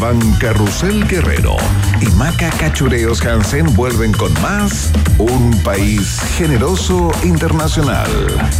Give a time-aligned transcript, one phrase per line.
[0.00, 1.58] Iván Carrusel Guerrero
[2.00, 8.08] y Maca Cachureos Hansen vuelven con más Un País Generoso Internacional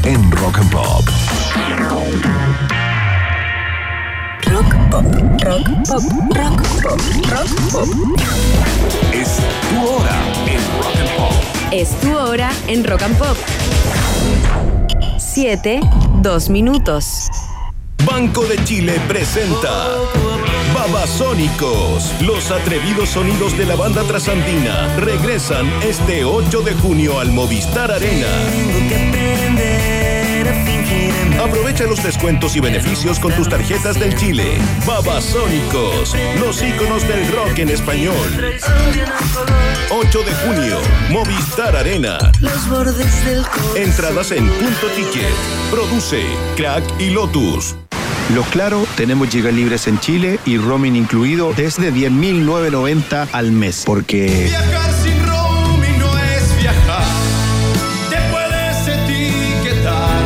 [0.04, 1.08] en Rock and Pop.
[4.42, 5.04] Rock pop,
[5.42, 6.02] rock pop,
[6.36, 7.88] rock pop, rock pop.
[9.14, 9.38] Es
[9.70, 11.32] tu hora en Rock and Pop.
[11.72, 13.36] Es tu hora en Rock and Pop.
[15.16, 15.80] 7,
[16.20, 17.29] 2 minutos.
[18.06, 19.88] Banco de Chile presenta
[20.74, 22.14] Babasónicos.
[22.22, 28.26] Los atrevidos sonidos de la banda trasandina regresan este 8 de junio al Movistar Arena.
[31.42, 34.58] Aprovecha los descuentos y beneficios con tus tarjetas del Chile.
[34.86, 38.58] Babasónicos, los íconos del rock en español.
[39.90, 40.78] 8 de junio,
[41.10, 42.18] Movistar Arena.
[43.74, 45.34] Entradas en punto ticket.
[45.70, 46.22] Produce
[46.56, 47.74] Crack y Lotus.
[48.34, 53.82] Los Claro, tenemos gigas libres en Chile y roaming incluido desde 10.990 al mes.
[53.84, 57.04] Porque Viajar sin roaming no es viajar.
[58.08, 60.22] Te puedes etiquetar.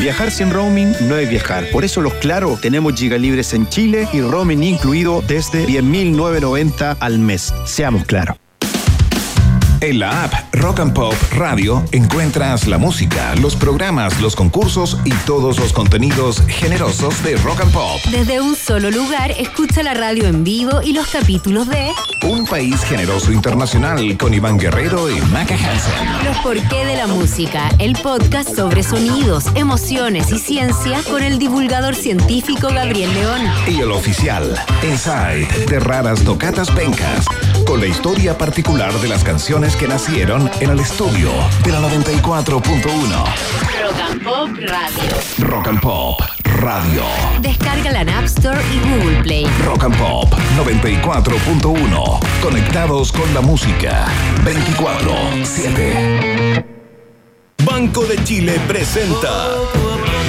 [0.00, 1.70] Viajar sin roaming no es viajar.
[1.70, 7.18] Por eso los Claro, tenemos gigas libres en Chile y roaming incluido desde 10.990 al
[7.18, 7.54] mes.
[7.64, 8.36] Seamos claros.
[9.82, 15.10] En la app Rock and Pop Radio encuentras la música, los programas, los concursos y
[15.26, 18.00] todos los contenidos generosos de Rock and Pop.
[18.12, 21.90] Desde un solo lugar, escucha la radio en vivo y los capítulos de
[22.22, 26.24] Un país generoso internacional con Iván Guerrero y Maca Hansen.
[26.26, 31.96] Los porqué de la música, el podcast sobre sonidos, emociones y ciencia con el divulgador
[31.96, 33.40] científico Gabriel León.
[33.66, 34.54] Y el oficial,
[34.84, 37.26] Inside, de raras tocatas pencas,
[37.66, 41.30] con la historia particular de las canciones que nacieron en el estudio
[41.64, 42.82] de la 94.1.
[43.82, 45.10] Rock and Pop Radio.
[45.38, 47.04] Rock and Pop Radio.
[47.40, 49.46] Descárgala en App Store y Google Play.
[49.64, 52.20] Rock and Pop 94.1.
[52.42, 54.06] Conectados con la música
[54.44, 56.64] 24-7.
[57.64, 59.30] Banco de Chile presenta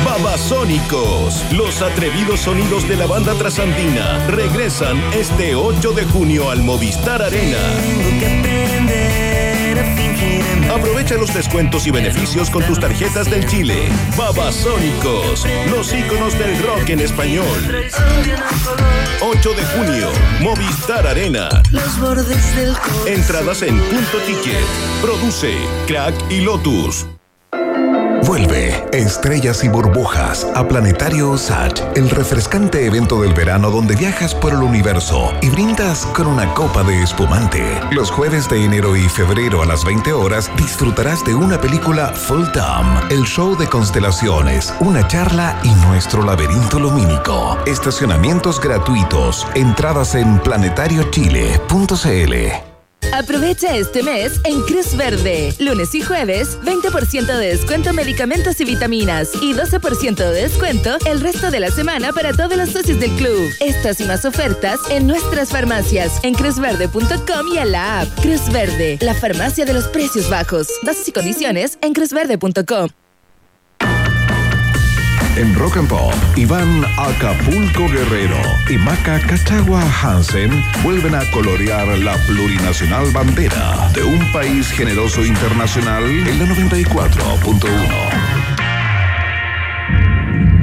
[0.05, 1.43] Babasónicos.
[1.53, 7.57] Los atrevidos sonidos de la banda trasandina regresan este 8 de junio al Movistar Arena.
[10.73, 13.87] Aprovecha los descuentos y beneficios con tus tarjetas del Chile.
[14.17, 17.45] Babasónicos, los íconos del rock en español.
[19.21, 20.09] 8 de junio,
[20.41, 21.49] Movistar Arena.
[23.05, 24.65] Entradas en punto ticket.
[25.01, 25.53] Produce
[25.87, 27.07] Crack y Lotus.
[28.25, 34.53] Vuelve Estrellas y Burbujas a Planetario Sat, el refrescante evento del verano donde viajas por
[34.53, 37.81] el universo y brindas con una copa de espumante.
[37.91, 42.45] Los jueves de enero y febrero a las 20 horas disfrutarás de una película Full
[42.53, 47.57] Time, el show de constelaciones, una charla y nuestro laberinto lumínico.
[47.65, 52.72] Estacionamientos gratuitos, entradas en planetariochile.cl.
[53.13, 55.53] Aprovecha este mes en Cruz Verde.
[55.59, 61.21] Lunes y jueves, 20% de descuento en medicamentos y vitaminas y 12% de descuento el
[61.21, 63.51] resto de la semana para todos los socios del club.
[63.59, 68.19] Estas y más ofertas en nuestras farmacias, en cruzverde.com y en la app.
[68.19, 70.67] Cruz Verde, la farmacia de los precios bajos.
[70.81, 73.02] Bases y condiciones en cruzverde.com.
[75.35, 78.37] En Rock and Pop, Iván Acapulco Guerrero
[78.69, 80.51] y Maca Cachagua Hansen
[80.83, 88.33] vuelven a colorear la plurinacional bandera de un país generoso internacional en la 94.1.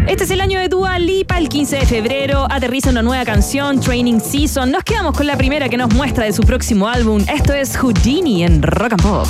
[0.07, 3.81] Este es el año de Dua Lipa, el 15 de febrero aterriza una nueva canción,
[3.81, 4.71] Training Season.
[4.71, 7.25] Nos quedamos con la primera que nos muestra de su próximo álbum.
[7.29, 9.27] Esto es Houdini en Rock and Pop.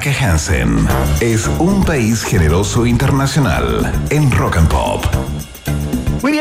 [0.00, 0.88] Maca Hansen.
[1.20, 5.09] Es un país generoso internacional en Rock and Pop.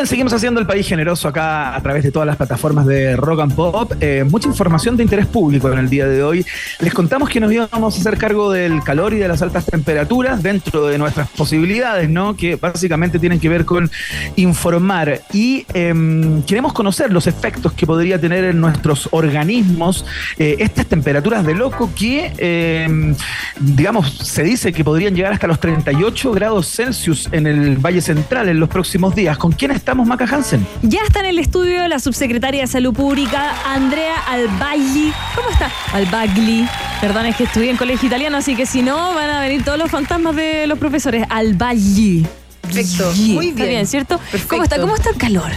[0.09, 3.53] Seguimos haciendo el país generoso acá a través de todas las plataformas de Rock and
[3.53, 3.93] Pop.
[3.99, 6.43] Eh, mucha información de interés público en el día de hoy.
[6.79, 10.41] Les contamos que nos íbamos a hacer cargo del calor y de las altas temperaturas
[10.41, 12.35] dentro de nuestras posibilidades, ¿no?
[12.35, 13.91] Que básicamente tienen que ver con
[14.35, 15.21] informar.
[15.31, 20.07] Y em, queremos conocer los efectos que podría tener en nuestros organismos
[20.39, 23.13] eh, estas temperaturas de loco que, em,
[23.59, 28.49] digamos, se dice que podrían llegar hasta los 38 grados Celsius en el Valle Central
[28.49, 29.37] en los próximos días.
[29.37, 30.65] ¿Con quién estamos, Maca Hansen?
[30.81, 35.11] Ya está en el estudio la subsecretaria de Salud Pública, Andrea Albagli.
[35.35, 35.71] ¿Cómo está?
[35.93, 36.67] Albagli.
[37.01, 39.77] Perdón, es que estudié en colegio italiano, así que si no, van a venir todos
[39.77, 41.25] los fantasmas de los profesores.
[41.29, 42.25] Albagli.
[42.61, 43.11] Perfecto.
[43.15, 43.69] Muy Está bien.
[43.69, 44.17] bien, ¿cierto?
[44.17, 44.47] Perfecto.
[44.49, 44.79] ¿Cómo está?
[44.79, 45.51] ¿Cómo está el calor?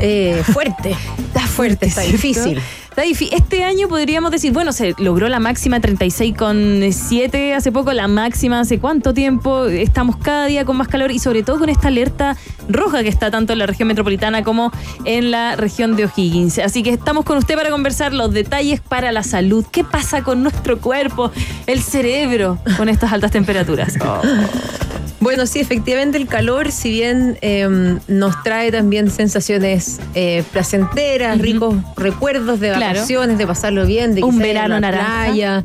[0.00, 0.96] Eh, fuerte.
[1.28, 2.16] Está fuerte, está ¿cierto?
[2.22, 2.60] difícil.
[2.98, 3.36] Está.
[3.36, 8.80] Este año podríamos decir, bueno, se logró la máxima 36,7 hace poco, la máxima hace
[8.80, 9.66] cuánto tiempo.
[9.66, 12.36] Estamos cada día con más calor y sobre todo con esta alerta
[12.68, 14.72] roja que está tanto en la región metropolitana como
[15.04, 16.58] en la región de O'Higgins.
[16.58, 19.64] Así que estamos con usted para conversar los detalles para la salud.
[19.70, 21.30] ¿Qué pasa con nuestro cuerpo,
[21.66, 23.94] el cerebro con estas altas temperaturas?
[25.20, 31.74] Bueno, sí, efectivamente el calor, si bien eh, nos trae también sensaciones eh, placenteras, ricos
[31.96, 32.94] recuerdos de Claro.
[32.94, 35.24] vacaciones, de pasarlo bien, de Un verano la naranja.
[35.26, 35.64] playa.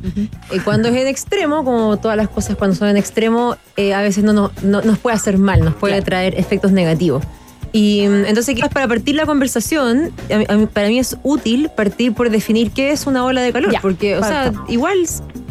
[0.52, 4.02] Eh, cuando es en extremo, como todas las cosas cuando son en extremo, eh, a
[4.02, 6.06] veces no, no- no- nos puede hacer mal, nos puede Claro.
[6.06, 7.24] traer efectos negativos.
[7.72, 11.18] Y mm, entonces quizás para partir la conversación, a mí- a mí- para mí es
[11.24, 14.98] útil partir por definir qué es una ola de calor, Ya, porque, o sea, igual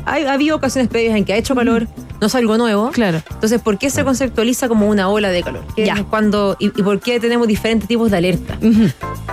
[0.05, 1.87] hay, ha habido ocasiones previas en que ha hecho calor,
[2.21, 2.91] no es algo nuevo.
[2.93, 3.23] Claro.
[3.33, 5.65] Entonces, ¿por qué se conceptualiza como una ola de calor?
[5.75, 5.95] ¿Qué Ya.
[5.95, 8.59] es cuando, y, y por qué tenemos diferentes tipos de alerta?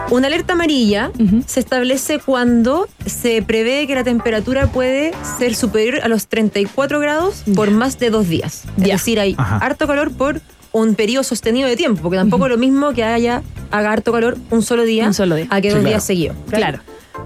[0.09, 1.11] Una alerta amarilla
[1.45, 7.43] se establece cuando se prevé que la temperatura puede ser superior a los 34 grados
[7.55, 8.63] por más de dos días.
[8.77, 9.57] Es decir, hay Ajá.
[9.57, 13.41] harto calor por un periodo sostenido de tiempo, porque tampoco es lo mismo que haya
[13.71, 15.47] haga harto calor un solo día, Un solo día.
[15.49, 15.89] a que Sí, dos claro.
[15.89, 16.35] días seguidos.
[16.49, 16.79] Claro.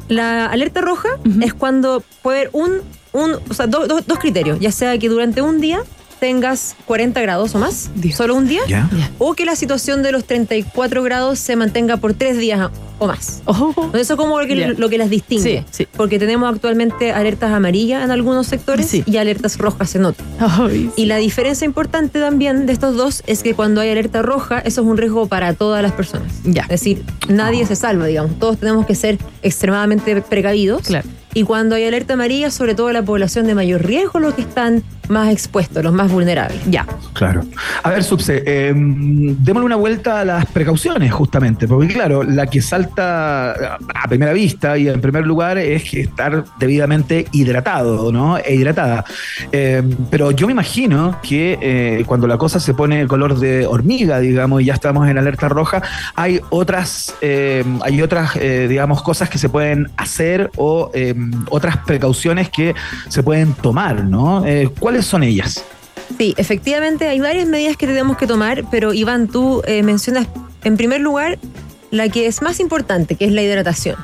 [0.10, 1.10] La alerta roja
[1.42, 2.82] es cuando puede haber un,
[3.14, 5.82] un o sea, do- do- dos criterios, ya sea que durante un día
[6.24, 8.16] tengas 40 grados o más, Dios.
[8.16, 8.62] solo un día,
[9.20, 13.42] o que la situación de los 34 grados se mantenga por tres días o más.
[13.44, 13.74] Oh.
[13.76, 14.70] Entonces, Eso es como lo que, Ya.
[14.70, 15.66] lo que las distingue.
[15.70, 15.88] Sí, sí.
[15.98, 19.04] Porque tenemos actualmente alertas amarillas en algunos sectores Sí.
[19.06, 20.26] y alertas rojas en otros.
[20.96, 24.80] Y la diferencia importante también de estos dos es que cuando hay alerta roja, eso
[24.80, 26.32] es un riesgo para todas las personas.
[26.46, 28.40] Es decir, nadie se salva, digamos.
[28.40, 30.84] Todos tenemos que ser extremadamente precavidos.
[30.84, 31.10] Claro.
[31.34, 34.84] Y cuando hay alerta amarilla, sobre todo la población de mayor riesgo, los que están
[35.10, 36.62] más expuestos, los más vulnerables.
[36.70, 36.86] Ya.
[37.14, 37.44] Claro.
[37.84, 42.62] A ver, Subse, eh, démosle una vuelta a las precauciones, justamente, porque claro, la que
[42.62, 48.38] salta a primera vista y en primer lugar es que estar debidamente hidratado, ¿no?
[48.38, 49.04] E hidratada.
[49.52, 54.20] Eh, pero yo me imagino que eh, cuando la cosa se pone color de hormiga,
[54.20, 55.82] digamos, y ya estamos en alerta roja,
[56.16, 60.92] hay otras, eh, hay otras, eh, digamos, cosas que se pueden hacer o
[61.50, 62.74] otras precauciones que
[63.10, 64.46] se pueden tomar, ¿no?
[64.46, 65.64] Eh, ¿Cuáles son ellas?
[66.18, 70.28] Sí, efectivamente hay varias medidas que tenemos que tomar, pero Iván, tú eh, mencionas
[70.64, 71.38] en primer lugar
[71.92, 73.96] la que es más importante, que es la hidratación.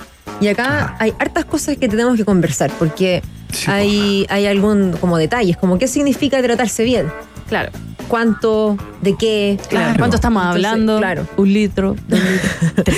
[0.42, 3.22] Y acá hay hartas cosas que tenemos que conversar, porque
[3.52, 7.08] Sí, hay, hay algún como detalles, como qué significa hidratarse bien,
[7.48, 7.72] Claro.
[8.08, 9.58] cuánto, de qué.
[9.70, 9.96] Claro.
[9.98, 10.98] ¿Cuánto estamos Entonces, hablando?
[11.00, 11.28] claro.
[11.36, 12.98] Un litro, dos litros, tres,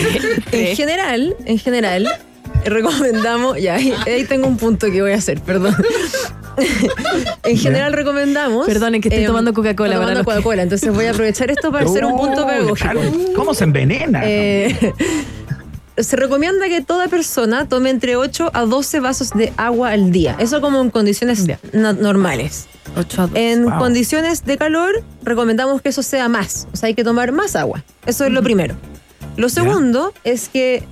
[0.69, 2.07] En general, en general,
[2.65, 5.75] recomendamos, ya ahí, ahí tengo un punto que voy a hacer, perdón.
[7.43, 8.65] en general recomendamos.
[8.67, 12.05] Perdonen que estoy em, tomando Coca-Cola, tomando Coca-Cola, entonces voy a aprovechar esto para hacer
[12.05, 13.33] un punto Oh, pedagógico.
[13.35, 14.21] ¿Cómo se envenena?
[14.23, 14.93] Eh,
[15.97, 20.35] se recomienda que toda persona tome entre 8 a 12 vasos de agua al día.
[20.39, 22.67] Eso como en condiciones no- normales.
[22.97, 23.35] Ocho a dos.
[23.37, 23.77] En Wow.
[23.79, 26.67] condiciones de calor, recomendamos que eso sea más.
[26.73, 27.83] O sea, hay que tomar más agua.
[28.05, 28.75] Eso es lo primero.
[29.37, 30.83] Lo segundo es que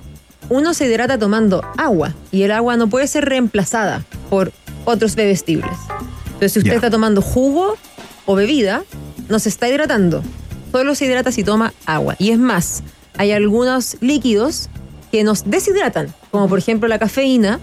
[0.50, 4.52] uno se hidrata tomando agua y el agua no puede ser reemplazada por
[4.84, 5.70] otros bebestibles.
[6.26, 7.76] Entonces, si usted está tomando jugo
[8.26, 8.82] o bebida,
[9.28, 10.22] no se está hidratando.
[10.72, 12.16] Solo se hidrata si toma agua.
[12.18, 12.82] Y es más,
[13.16, 14.68] hay algunos líquidos
[15.12, 17.60] que nos deshidratan, como por ejemplo la cafeína,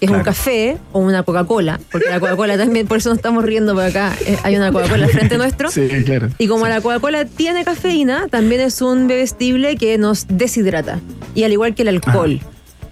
[0.00, 0.24] es un Claro.
[0.24, 4.12] café o una Coca-Cola, porque la Coca-Cola también, por eso nos estamos riendo por acá,
[4.26, 5.70] eh, hay una Coca-Cola frente nuestro.
[5.70, 6.28] Sí, claro.
[6.38, 11.00] Y como la Coca-Cola tiene cafeína, también es un bebestible que nos deshidrata.
[11.34, 12.40] Y al igual que el alcohol.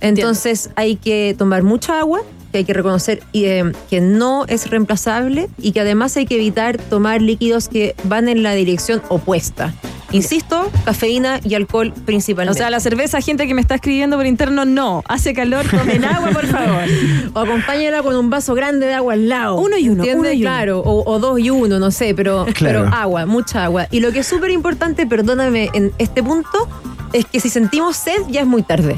[0.01, 5.49] Entonces hay que tomar mucha agua, que hay que reconocer eh, que no es reemplazable
[5.59, 9.73] y que además hay que evitar tomar líquidos que van en la dirección opuesta.
[10.13, 12.59] Insisto, cafeína y alcohol O principalmente.
[12.59, 15.03] sea, la cerveza, gente que me está escribiendo por interno, no.
[15.09, 16.83] Hace calor, tomen agua, por favor.
[17.35, 19.57] o acompáñala con un vaso grande de agua al lado.
[19.61, 20.21] Uno y uno, ¿Entiendes?
[20.21, 20.51] uno y uno.
[20.51, 22.85] claro, O, o dos y uno, no sé, pero, Claro.
[22.85, 23.87] pero agua, mucha agua.
[23.91, 26.69] Y lo que es súper importante, perdóname en este punto,
[27.13, 28.97] es que si sentimos sed ya es muy tarde.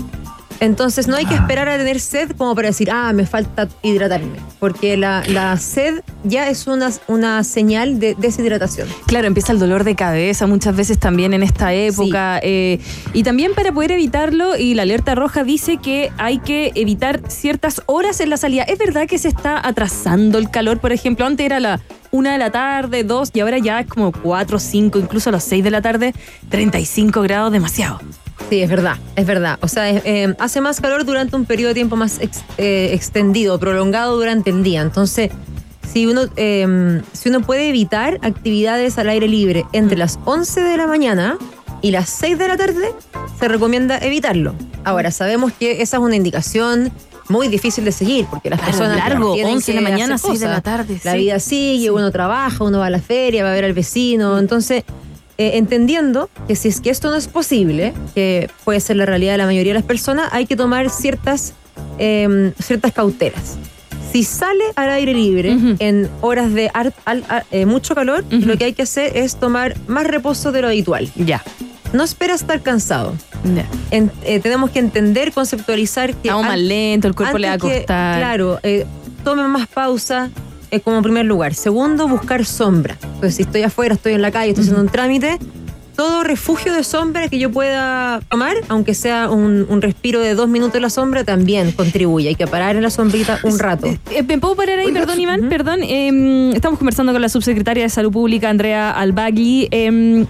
[0.61, 1.38] Entonces no hay que Ah.
[1.38, 4.38] esperar a tener sed como para decir, ah, me falta hidratarme.
[4.61, 8.88] Porque la, la sed ya es una, una señal de deshidratación.
[9.06, 12.40] Claro, empieza el dolor de cabeza muchas veces también en esta época.
[12.42, 12.78] eh,
[13.12, 17.82] y también para poder evitarlo, y la alerta roja dice que hay que evitar ciertas
[17.87, 18.62] horas en la salida.
[18.62, 20.78] ¿Es verdad que se está atrasando el calor?
[20.78, 21.80] Por ejemplo, antes era la
[22.11, 25.42] una de la tarde, dos, y ahora ya es como cuatro, cinco, incluso a las
[25.44, 26.14] seis de la tarde,
[26.49, 28.00] 35 grados, demasiado.
[28.50, 29.58] Sí, es verdad, es verdad.
[29.62, 32.90] O sea, es- eh, hace más calor durante un periodo de tiempo más ex- eh,
[32.92, 34.82] extendido, prolongado durante el día.
[34.82, 35.30] Entonces,
[35.92, 40.76] si uno, eh, si uno puede evitar actividades al aire libre entre las 11 de
[40.76, 41.38] la mañana
[41.82, 42.92] y las 6 de la tarde,
[43.38, 44.54] se recomienda evitarlo.
[44.84, 46.92] Ahora, sabemos que esa es una indicación
[47.28, 50.30] muy difícil de seguir porque las Claro, personas largo, tienen 11 de la mañana, hacer
[50.32, 51.18] 6 de la tarde, La sí.
[51.18, 54.38] vida sigue, uno trabaja, uno va a la feria, va a ver al vecino.
[54.38, 54.84] Entonces,
[55.38, 59.33] eh, entendiendo que si es que esto no es posible, que puede ser la realidad
[59.33, 61.53] de la mayoría de las personas, hay que tomar ciertas,
[61.99, 63.57] eh, ciertas cautelas.
[64.12, 65.76] Si sale al aire libre Ujú.
[65.81, 68.47] en horas de ar- al- a- eh, mucho calor, Ujú.
[68.47, 71.11] lo que hay que hacer es tomar más reposo de lo habitual.
[71.17, 71.43] Ya.
[71.93, 73.14] No espera estar cansado.
[73.57, 73.67] ya.
[73.91, 77.55] En- eh, tenemos que entender, conceptualizar que Estamos más lento, el cuerpo le va a
[77.55, 78.19] antes que- costar.
[78.19, 78.87] claro, eh,
[79.23, 80.31] tomen más pausa
[80.75, 81.54] eh, como primer lugar.
[81.54, 82.97] Segundo, buscar sombra.
[83.02, 85.38] Entonces, si estoy afuera, estoy en la calle, estoy haciendo un trámite,
[85.97, 90.49] todo refugio de sombra que yo pueda tomar, aunque sea un, un respiro de dos
[90.49, 92.28] minutos en la sombra, también contribuye.
[92.28, 93.87] Hay que parar en la sombrita un rato.
[94.11, 94.90] Eh, ¿Me puedo parar ahí?
[94.93, 95.81] Perdón, Iván, perdón.
[95.83, 99.69] Eh, estamos conversando con la subsecretaria de Salud Pública, Andrea Albagli.
[99.71, 100.26] Eh,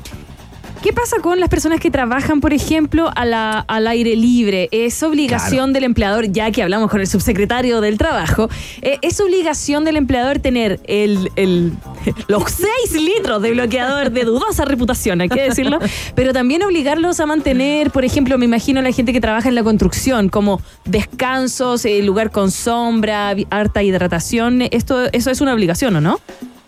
[0.84, 4.68] ¿Qué pasa con las personas que trabajan, por ejemplo, a la- al aire libre?
[4.70, 8.50] ¿Es obligación del empleador, ya que hablamos con el subsecretario del Trabajo,
[8.82, 11.72] eh, es obligación del empleador tener el, el-
[12.28, 15.78] los 6 litros de bloqueador de dudosa reputación, hay que decirlo,
[16.14, 19.54] pero también obligarlos a mantener, por ejemplo, me imagino a la gente que trabaja en
[19.54, 24.60] la construcción, como descansos, eh, lugar con sombra, harta hidratación.
[24.70, 26.20] Esto, eso es una obligación, ¿o no?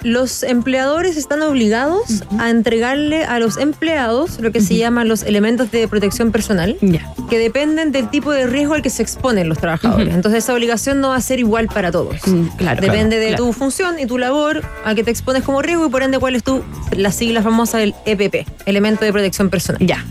[0.06, 5.72] Los empleadores están obligados a entregarle a los empleados lo que se llaman los elementos
[5.72, 6.76] de protección personal.
[6.80, 7.12] Ya.
[7.28, 10.14] que dependen del tipo de riesgo al que se exponen los trabajadores.
[10.14, 12.24] Entonces esa obligación no va a ser igual para todos.
[12.24, 12.80] Mm, claro.
[12.80, 13.46] Depende de claro.
[13.46, 16.36] tu función y tu labor a que te expones como riesgo y por ende cuál
[16.36, 19.84] es tu, la sigla famosa del EPP, elemento de protección personal.
[19.84, 20.04] Ya.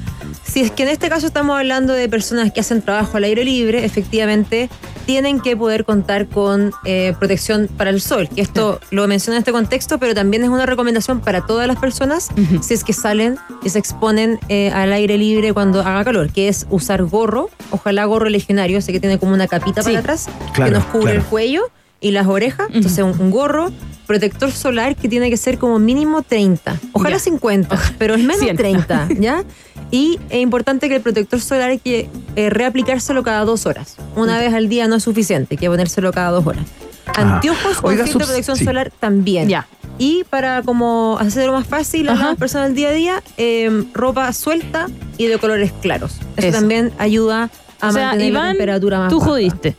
[0.43, 3.43] Si es que en este caso estamos hablando de personas que hacen trabajo al aire
[3.43, 4.69] libre, efectivamente
[5.05, 8.27] tienen que poder contar con eh, protección para el sol.
[8.33, 11.77] Que esto lo menciono en este contexto, pero también es una recomendación para todas las
[11.77, 12.61] personas Ujú.
[12.63, 16.47] si es que salen y se exponen eh, al aire libre cuando haga calor, que
[16.47, 19.89] es usar gorro, ojalá gorro legionario, ese que tiene como una capita Sí.
[19.89, 21.19] para atrás, Claro, que nos cubre claro.
[21.19, 21.61] el cuello
[22.01, 22.67] y las orejas.
[22.69, 22.77] Ujú.
[22.77, 23.71] Entonces un, un gorro,
[24.07, 27.19] protector solar que tiene que ser como mínimo 30, ojalá Ya.
[27.23, 28.55] 50, pero al menos 100.
[28.57, 29.43] 30, ¿ya?
[29.91, 33.95] Y es importante que el protector solar hay que eh, reaplicárselo cada dos horas.
[34.15, 36.65] Una vez al día no es suficiente, hay que ponérselo cada dos horas.
[37.07, 37.35] Ah.
[37.35, 38.65] Anteojos con Oiga, filtro de protección sí.
[38.65, 39.47] solar también.
[39.47, 39.67] Ya.
[39.97, 44.31] Y para como hacerlo más fácil a las personas del día a día, eh, ropa
[44.33, 46.17] suelta y de colores claros.
[46.35, 46.57] Eso, Eso.
[46.59, 49.31] también ayuda a O sea, mantener la temperatura más tú baja.
[49.31, 49.77] jodiste.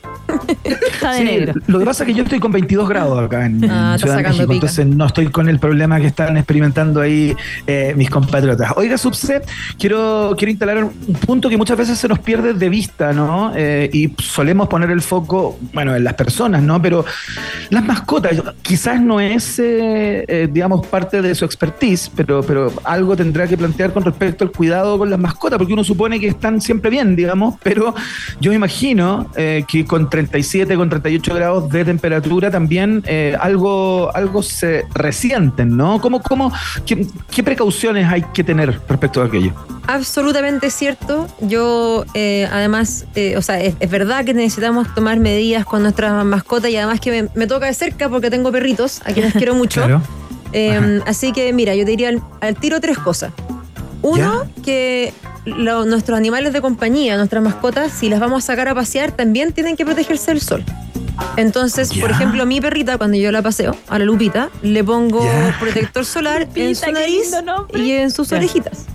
[0.64, 1.54] Está de Sí, negro.
[1.66, 4.23] Lo que pasa es que yo estoy con 22 grados acá en, Ah, Ciudad de
[4.25, 4.54] México, pica.
[4.54, 7.35] entonces no estoy con el problema que están experimentando ahí
[7.66, 8.73] eh, mis compatriotas.
[8.76, 9.42] Oiga, Subse,
[9.78, 13.52] quiero, quiero instalar un punto que muchas veces se nos pierde de vista, ¿no?
[13.54, 16.80] Eh, y solemos poner el foco, bueno, en las personas, ¿no?
[16.80, 17.04] Pero
[17.71, 23.47] las mascotas, quizás no es, eh, digamos, parte de su expertise, pero, pero algo tendrá
[23.47, 26.91] que plantear con respecto al cuidado con las mascotas, porque uno supone que están siempre
[26.91, 27.95] bien, digamos, pero
[28.41, 34.43] yo me imagino que con 37, con 38 grados de temperatura también eh, algo, algo
[34.43, 36.00] se resienten, ¿no?
[36.00, 36.50] ¿Cómo, cómo,
[36.87, 39.52] qué, qué precauciones hay que tener respecto a aquello?
[39.87, 41.26] Absolutamente cierto.
[41.43, 46.25] Yo, eh, además, eh, o sea, es, es verdad que necesitamos tomar medidas con nuestras
[46.25, 49.55] mascotas y además que me, me toca de cerca porque tengo perritos, a quienes quiero
[49.63, 50.00] mucho.
[50.55, 53.33] Eh, así que, mira, yo te diría al, al tiro tres cosas.
[54.00, 55.13] Uno, que
[55.47, 59.52] lo- nuestros animales de compañía, nuestras mascotas, si las vamos a sacar a pasear, también
[59.52, 60.65] tienen que protegerse del sol.
[61.37, 65.56] Entonces, por ejemplo, mi perrita, cuando yo la paseo, a la Lupita, le pongo Ya.
[65.59, 67.32] protector solar en su nariz
[67.75, 68.37] y en sus Ya.
[68.37, 68.87] orejitas.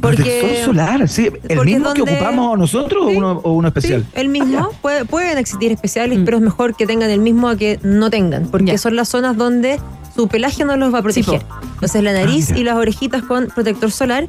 [0.00, 1.26] Protector solar, sí.
[1.48, 3.16] ¿El porque mismo que ocupamos nosotros o Sí.
[3.16, 4.02] uno, o uno especial?
[4.02, 4.70] Sí, el mismo.
[4.80, 6.24] Puede- pueden existir especiales, Mm.
[6.24, 8.78] pero es mejor que tengan el mismo a que no tengan, porque Ya.
[8.78, 9.80] son las zonas donde
[10.14, 11.42] su pelaje no los va a proteger.
[11.74, 14.26] Entonces la nariz Ah, y las orejitas con protector solar.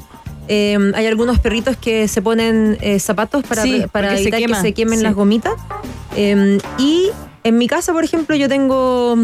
[0.52, 4.50] Eh, hay algunos perritos que se ponen eh, zapatos para, Sí, para porque se evitar
[4.50, 5.04] que se quemen Sí.
[5.04, 5.54] las gomitas.
[6.16, 7.10] Eh, y
[7.44, 9.16] en mi casa, por ejemplo, yo tengo.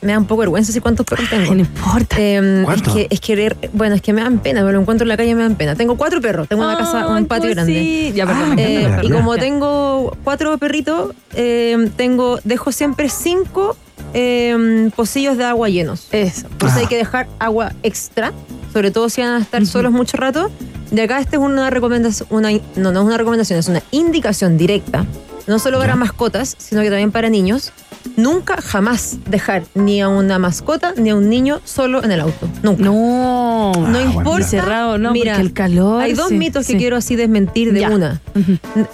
[0.00, 1.52] Me da un poco vergüenza decir cuántos perros tengo.
[1.52, 2.14] no importa.
[2.20, 5.08] Eh, es que, es que, bueno, es que me dan pena, me lo encuentro en
[5.08, 5.74] la calle y me dan pena.
[5.74, 7.72] Tengo cuatro perros, tengo una casa, un patio pues grande.
[7.74, 8.12] sí.
[8.14, 13.76] Ya, perdón, Ah, me Eh, y como tengo cuatro perritos, eh, tengo, dejo siempre cinco
[14.14, 16.06] eh, pocillos de agua llenos.
[16.12, 16.46] Eso.
[16.50, 18.32] Entonces hay que dejar agua extra,
[18.72, 20.50] sobre todo si van a estar solos mucho rato.
[20.90, 24.56] De acá esta es una recomendación, una, no, no es una recomendación, es una indicación
[24.56, 25.04] directa,
[25.46, 27.72] no solo para mascotas, sino que también para niños.
[28.16, 32.48] Nunca, jamás dejar ni a una mascota ni a un niño solo en el auto.
[32.62, 32.82] Nunca.
[32.82, 33.72] No.
[33.74, 34.46] No bueno, importa.
[34.46, 36.02] Cerrado, no, Mira, porque el calor.
[36.02, 36.78] Hay dos sí, mitos que sí.
[36.78, 37.90] quiero así desmentir de Ya.
[37.90, 38.20] una.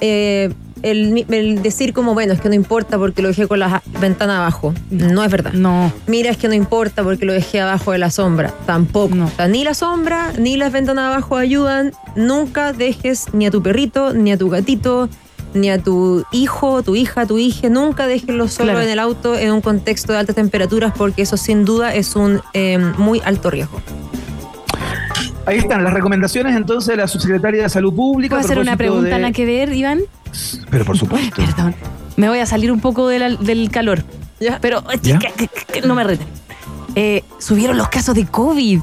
[0.00, 0.52] Eh,
[0.85, 4.38] el, el decir como, bueno, es que no importa porque lo dejé con la ventana
[4.38, 4.73] abajo.
[4.90, 5.53] No, es verdad.
[5.53, 5.92] No.
[6.07, 8.53] Mira, es que no importa porque lo dejé abajo de la sombra.
[8.66, 9.14] Tampoco.
[9.14, 9.27] No.
[9.27, 11.92] O sea, ni la sombra ni las ventanas abajo ayudan.
[12.16, 15.09] Nunca dejes ni a tu perrito, ni a tu gatito,
[15.55, 17.68] ni a tu hijo, tu hija, tu hija.
[17.68, 18.83] Nunca déjenlo solo Claro.
[18.83, 22.40] en el auto en un contexto de altas temperaturas porque eso sin duda es un
[22.53, 23.81] eh, muy alto riesgo.
[25.46, 28.37] Ahí están las recomendaciones entonces de la subsecretaria de Salud Pública.
[28.37, 30.00] ¿Puedo a hacer una pregunta de- nada que ver, Iván?
[30.70, 31.37] Pero por supuesto.
[31.37, 31.74] Perdón.
[32.16, 34.04] Me voy a salir un poco de la- del calor.
[34.40, 34.59] ¿Ya?
[34.61, 35.18] Pero eh, ¿Ya?
[35.18, 36.26] que- que- que no me reten.
[36.94, 38.80] Eh, subieron los casos de COVID.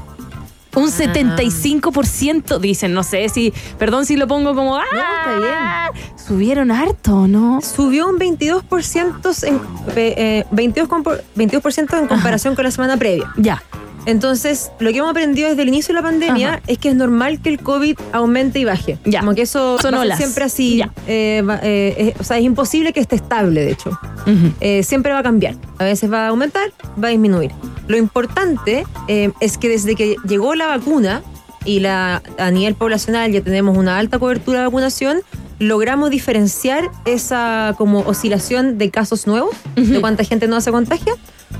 [0.74, 4.82] Un 75%, dicen, no sé si, perdón si lo pongo como, ¡ah!
[4.92, 6.16] está bien.
[6.16, 7.60] Subieron harto, ¿no?
[7.60, 9.60] Subió un 22%, en,
[9.96, 13.30] eh, 22, compo- 22% en comparación con la semana previa.
[13.36, 13.62] Ya.
[14.06, 16.62] Entonces, lo que hemos aprendido desde el inicio de la pandemia Ajá.
[16.66, 18.98] es que es normal que el COVID aumente y baje.
[19.04, 19.20] Ya.
[19.20, 20.82] Como que eso Son va a ser siempre así.
[21.06, 23.90] Eh, eh, es- o sea, es imposible que esté estable, de hecho.
[23.90, 24.52] Ujú.
[24.60, 25.54] Eh, siempre va a cambiar.
[25.78, 27.50] A veces va a aumentar, va a disminuir.
[27.88, 31.22] Lo importante eh, es que desde que llegó la vacuna
[31.64, 35.20] y la, a nivel poblacional ya tenemos una alta cobertura de vacunación,
[35.58, 41.12] logramos diferenciar esa como oscilación de casos nuevos, de cuánta gente no se contagia,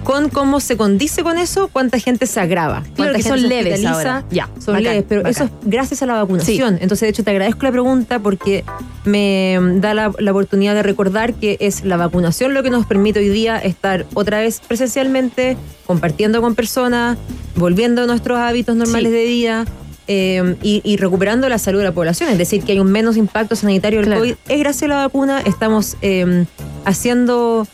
[0.05, 2.83] con cómo se condice con eso, cuánta gente se agrava.
[2.97, 4.25] Claro que gente son leves ahora.
[4.31, 5.31] Ya, Son bacán, leves, pero bacán.
[5.33, 6.75] eso es gracias a la vacunación.
[6.81, 8.65] Entonces, de hecho, te agradezco la pregunta porque
[9.05, 13.21] me da la, la oportunidad de recordar que es la vacunación lo que nos permite
[13.21, 17.17] hoy día estar otra vez presencialmente, compartiendo con personas,
[17.57, 19.17] volviendo a nuestros hábitos normales Sí.
[19.19, 19.65] de vida.
[20.09, 23.17] eh, y, y recuperando la salud de la población, es decir, que hay un menos
[23.17, 24.21] impacto sanitario del Claro.
[24.23, 24.35] COVID.
[24.49, 26.45] Es gracias a la vacuna, estamos eh,
[26.85, 27.67] haciendo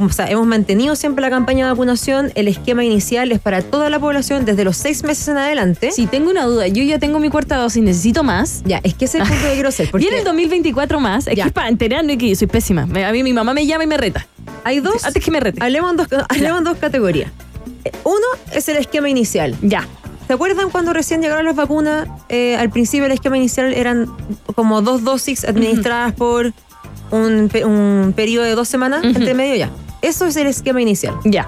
[0.00, 2.32] o sea, hemos mantenido siempre la campaña de vacunación.
[2.34, 5.90] El esquema inicial es para toda la población desde los seis meses en adelante.
[5.92, 6.66] Sí, tengo una duda.
[6.68, 8.62] Yo ya tengo mi cuarta dosis, necesito más.
[8.64, 9.90] Ya, es que ese es el punto que quiero hacer.
[9.94, 11.26] Viene el 2024 más.
[11.26, 11.44] Es Ya.
[11.44, 12.82] que es para enterarme que yo soy pésima.
[12.82, 14.26] A mí mi mamá me llama y me reta.
[14.64, 15.04] hay dos.
[15.04, 15.62] Antes que me rete.
[15.62, 17.30] Hablemos en dos, hablemos en dos categorías.
[18.04, 19.54] Uno es el esquema inicial.
[19.62, 19.86] Ya.
[20.26, 22.08] ¿Se acuerdan cuando recién llegaron las vacunas?
[22.30, 24.10] Eh, al principio el esquema inicial eran
[24.54, 26.52] como dos dosis administradas por
[27.10, 29.70] un, un periodo de dos semanas, entre medio ya.
[30.04, 31.14] Eso es el esquema inicial.
[31.24, 31.46] Ya.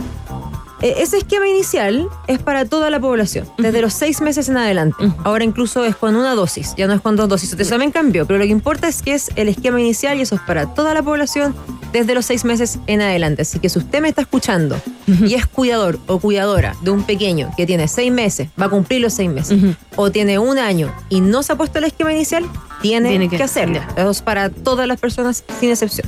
[0.82, 5.10] Eh, ese esquema inicial es para toda la población, desde los seis meses en adelante.
[5.24, 7.54] Ahora incluso es con una dosis, ya no es con dos dosis.
[7.54, 10.34] Eso también cambió, pero lo que importa es que es el esquema inicial y eso
[10.34, 11.54] es para toda la población
[11.92, 13.40] desde los seis meses en adelante.
[13.42, 17.50] Así que si usted me está escuchando y es cuidador o cuidadora de un pequeño
[17.56, 19.58] que tiene seis meses, va a cumplir los seis meses,
[19.96, 22.44] o tiene un año y no se ha puesto el esquema inicial,
[22.82, 23.80] tiene, Tiene que, que- hacerlo.
[23.96, 26.06] Eso es para todas las personas sin excepción.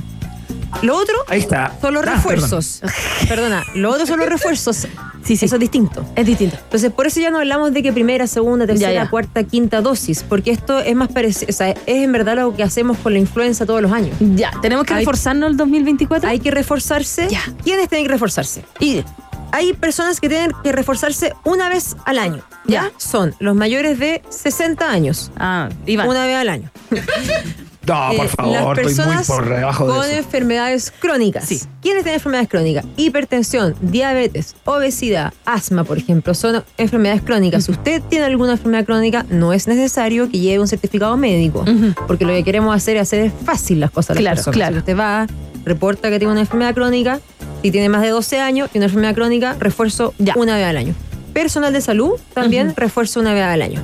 [0.83, 1.73] Lo otro Ahí está.
[1.81, 2.81] son los Ah, refuerzos.
[3.29, 4.87] Perdona, lo otro son los refuerzos.
[5.25, 5.47] Sí, sí.
[5.47, 6.05] Eso es distinto.
[6.15, 6.57] Es distinto.
[6.63, 10.23] Entonces, por eso ya no hablamos de que primera, segunda, tercera, Ya, cuarta, quinta dosis,
[10.23, 13.19] porque esto es más parecido, o sea, es en verdad lo que hacemos con la
[13.19, 14.17] influenza todos los años.
[14.21, 14.51] Ya.
[14.63, 16.29] ¿Tenemos que Hay- reforzarnos el 2024?
[16.29, 17.29] Hay que reforzarse.
[17.29, 17.43] Ya.
[17.65, 18.65] ¿Quiénes tienen que reforzarse?
[18.81, 19.03] Y
[19.53, 22.43] hay personas que tienen que reforzarse una vez al año.
[22.67, 22.85] ¿Ya?
[22.85, 22.93] Ya.
[22.99, 25.31] Son los mayores de 60 años.
[25.37, 26.09] Ah, Iván.
[26.09, 26.71] Una vez al año.
[27.89, 30.13] No, por Eh, favor, las estoy muy personas por debajo con eso.
[30.17, 31.45] enfermedades crónicas.
[31.47, 31.61] Sí.
[31.81, 32.85] ¿Quiénes tienen enfermedades crónicas?
[32.97, 37.65] Hipertensión, diabetes, obesidad, asma, por ejemplo, son enfermedades crónicas.
[37.65, 41.65] Si usted tiene alguna enfermedad crónica, no es necesario que lleve un certificado médico,
[42.07, 44.11] porque lo que queremos hacer es hacer fácil las cosas.
[44.11, 44.55] a las Claro, personas.
[44.57, 44.75] claro.
[44.75, 45.27] Si usted va,
[45.65, 47.21] reporta que tiene una enfermedad crónica,
[47.63, 50.35] si tiene más de 12 años, tiene una enfermedad crónica, refuerzo Ya.
[50.37, 50.95] una vez al año.
[51.33, 53.81] Personal de salud, también refuerzo una vez al año.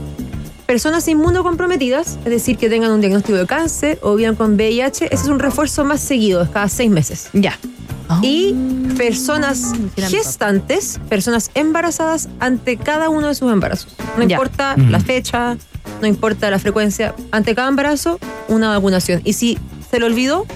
[0.66, 5.14] Personas inmunocomprometidas, es decir, que tengan un diagnóstico de cáncer o bien con VIH, ese
[5.24, 7.28] es un refuerzo más seguido, es cada seis meses.
[7.34, 7.58] Ya.
[8.22, 8.54] Y
[8.96, 10.08] personas era mi papá.
[10.08, 13.94] gestantes, personas embarazadas ante cada uno de sus embarazos.
[14.16, 14.36] No Ya.
[14.36, 14.90] importa Ujú.
[14.90, 15.56] la fecha,
[16.00, 19.20] no importa la frecuencia, ante cada embarazo, una vacunación.
[19.24, 19.58] Y si
[19.90, 20.46] se le olvidó,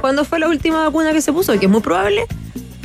[0.00, 1.58] ¿cuándo fue la última vacuna que se puso?
[1.58, 2.26] Que es muy probable.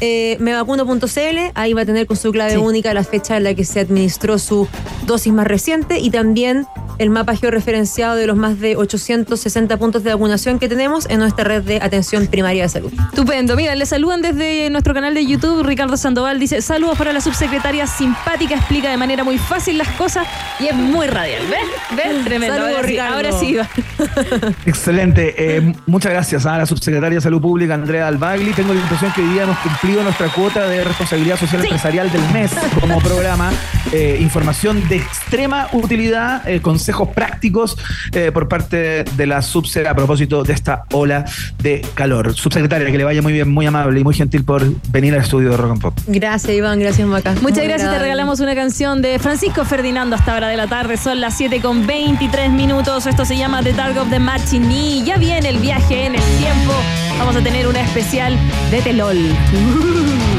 [0.04, 2.58] Eh, mevacuno.cl, ahí va a tener con su clave Sí.
[2.58, 4.68] única la fecha en la que se administró su
[5.06, 10.14] dosis más reciente y también el mapa georreferenciado de los más de 860 puntos de
[10.14, 12.92] vacunación que tenemos en nuestra red de atención primaria de salud.
[13.10, 13.56] Estupendo.
[13.56, 15.64] Mira, le saludan desde nuestro canal de YouTube.
[15.64, 20.28] Ricardo Sandoval dice: Saludos para la subsecretaria simpática, explica de manera muy fácil las cosas
[20.60, 21.42] y es muy radial.
[21.50, 21.98] ¿Ves?
[21.98, 22.24] ¿Ves?
[22.24, 22.56] Tremendo.
[22.56, 23.16] Saludos, ahora, sí, Ricardo.
[23.16, 23.70] ahora sí va.
[24.66, 25.36] Excelente.
[25.38, 28.54] Eh, muchas gracias a la subsecretaria de Salud Pública, Andrea Albagli.
[28.54, 32.22] Tengo la impresión que hoy día hemos cumplido nuestra cuota de responsabilidad social empresarial del
[32.32, 33.52] mes como programa.
[33.92, 37.78] Eh, información de extrema utilidad, eh, consejos prácticos
[38.14, 41.26] eh, por parte de la subse a propósito de esta ola
[41.62, 42.34] de calor.
[42.34, 45.52] Subsecretaria, que le vaya muy bien, muy amable y muy gentil por venir al estudio
[45.52, 46.00] de Rock and Pop.
[46.08, 46.80] Gracias, Iván.
[46.80, 47.32] Gracias, Maca.
[47.42, 47.92] Muchas Muy gracias.
[47.92, 50.98] Te regalamos una canción de Francisco Ferdinando hasta hora de la tarde.
[50.98, 53.08] Son las 7 con 23 minutos.
[53.08, 55.04] Esto se llama The Dark of the Matinee.
[55.04, 56.74] Ya viene el viaje en el tiempo.
[57.18, 58.38] Vamos a tener una especial
[58.72, 59.18] de Telol.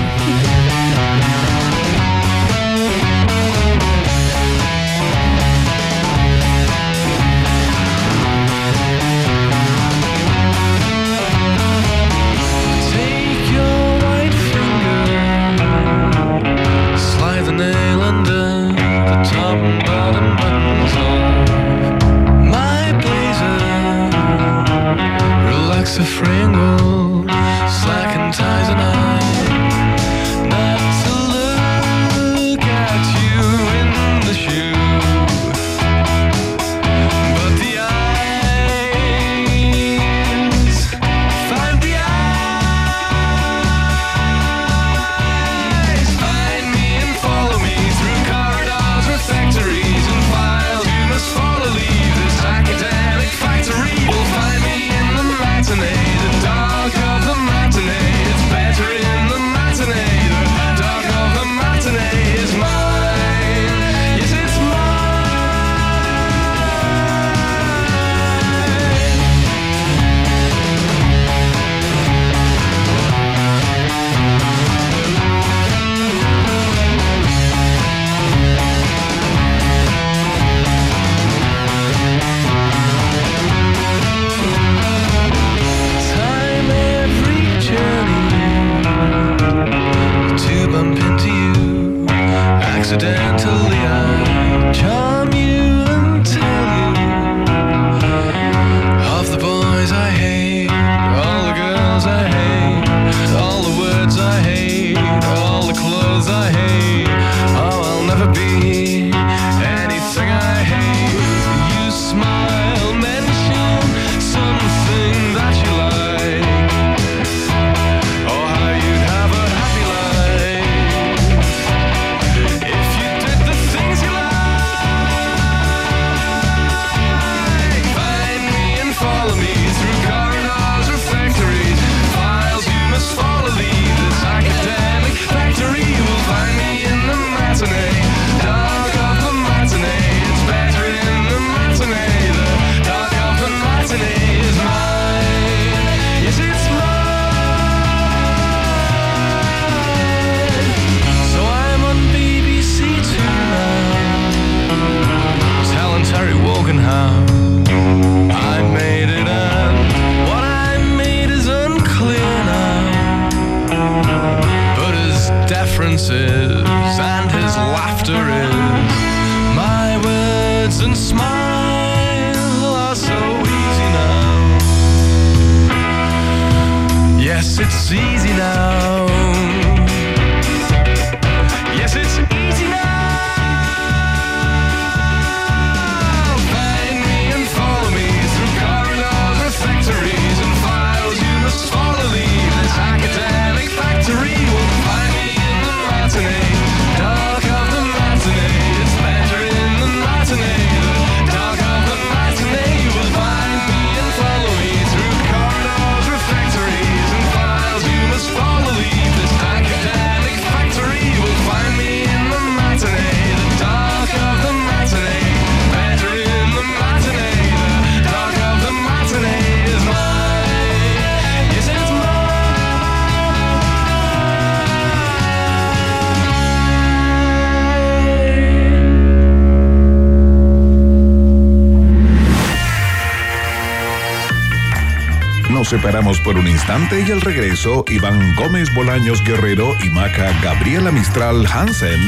[235.83, 240.93] Nos separamos por un instante y al regreso, Iván Gómez Bolaños Guerrero y Maca Gabriela
[240.93, 242.01] Mistral Hansen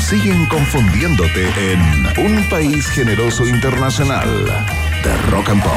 [0.00, 4.28] siguen confundiéndote en Un País Generoso Internacional
[5.04, 5.72] de Rock and Pop.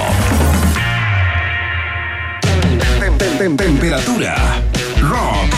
[3.00, 4.36] Tem- tem- tem- Temperatura.
[5.02, 5.54] Rock.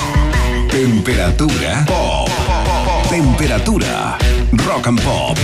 [0.72, 1.86] Temperatura.
[1.86, 2.30] Pop.
[3.10, 4.18] Temperatura.
[4.68, 5.38] Rock and Pop.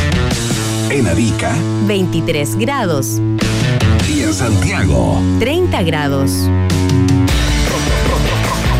[0.90, 1.54] En Arica
[1.88, 3.22] 23 grados,
[4.41, 5.21] Santiago.
[5.38, 6.32] 30 grados.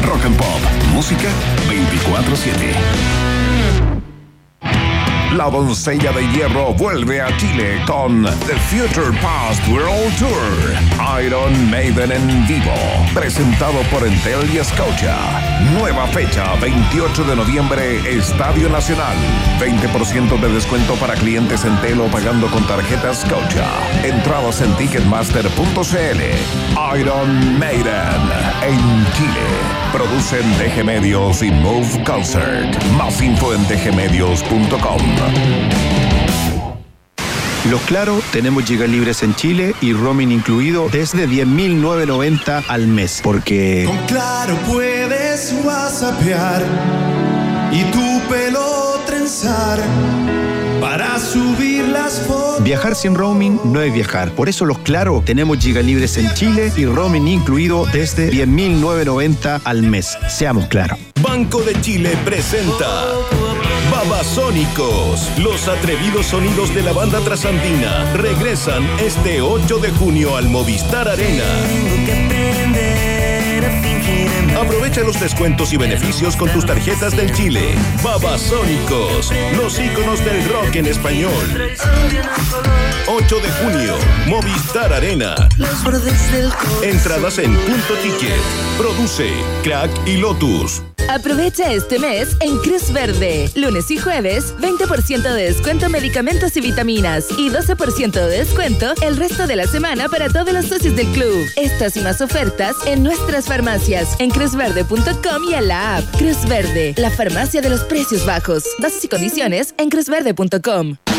[0.04, 0.60] Rock and Pop.
[0.91, 1.30] Música
[1.69, 3.31] 24-7.
[5.36, 11.22] La doncella de hierro vuelve a Chile con The Future Past World Tour.
[11.24, 12.74] Iron Maiden en vivo.
[13.13, 15.15] Presentado por Entel y Scotia.
[15.80, 19.15] Nueva fecha, 28 de noviembre, Estadio Nacional.
[19.60, 23.70] 20% de descuento para clientes Entel pagando con tarjeta Scotia.
[24.04, 27.00] Entradas en ticketmaster.cl.
[27.00, 28.22] Iron Maiden
[28.63, 29.48] en Chile.
[29.94, 32.84] Producen DG Medios y Move Concert.
[32.98, 35.21] Más info en dgmedios.com.
[37.70, 43.22] Los Claro, tenemos gigas libres en Chile y roaming incluido desde 10.990 al mes.
[43.24, 46.66] Porque Con claro puedes whatsappear
[47.72, 49.80] y tu pelo trenzar
[51.02, 52.64] para subir las fotos.
[52.64, 54.30] viajar sin roaming no es viajar.
[54.32, 59.82] Por eso los Claro, tenemos gigas libres en Chile y roaming incluido desde 10.990 al
[59.82, 60.18] mes.
[60.30, 61.00] Seamos claros.
[61.22, 63.06] Banco de Chile presenta
[63.92, 65.28] Babasónicos.
[65.40, 72.41] Los atrevidos sonidos de la banda trasandina regresan este 8 de junio al Movistar Arena.
[74.72, 77.76] Aprovecha los descuentos y beneficios con tus tarjetas del Chile.
[78.02, 81.76] Babasónicos, los íconos del rock en español.
[83.06, 83.96] 8 de junio,
[84.28, 85.36] Movistar Arena.
[86.82, 88.40] Entradas en punto ticket.
[88.78, 90.82] Produce Crack y Lotus.
[91.10, 93.50] Aprovecha este mes en Cruz Verde.
[93.56, 99.18] Lunes y jueves, 20% de descuento en medicamentos y vitaminas y 12% de descuento el
[99.18, 101.46] resto de la semana para todos los socios del club.
[101.56, 106.18] Estas y más ofertas en nuestras farmacias, en cruzverde.com y en la app.
[106.18, 108.64] Cruz Verde, la farmacia de los precios bajos.
[108.80, 111.11] Bases y condiciones en cruzverde.com.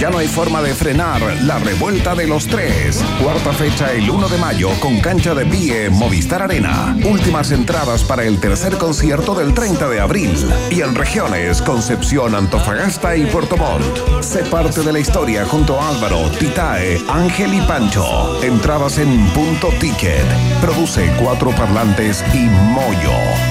[0.00, 3.04] Ya no hay forma de frenar la revuelta de los tres.
[3.22, 6.96] Cuarta fecha el 1 de mayo con cancha de pie Movistar Arena.
[7.04, 10.34] Últimas entradas para el tercer concierto del 30 de abril.
[10.70, 14.22] Y en regiones Concepción, Antofagasta y Puerto Montt.
[14.22, 18.42] Sé parte de la historia junto a Álvaro, Titae, Ángel y Pancho.
[18.42, 20.24] Entradas en punto ticket.
[20.62, 23.49] Produce cuatro parlantes y Moyo.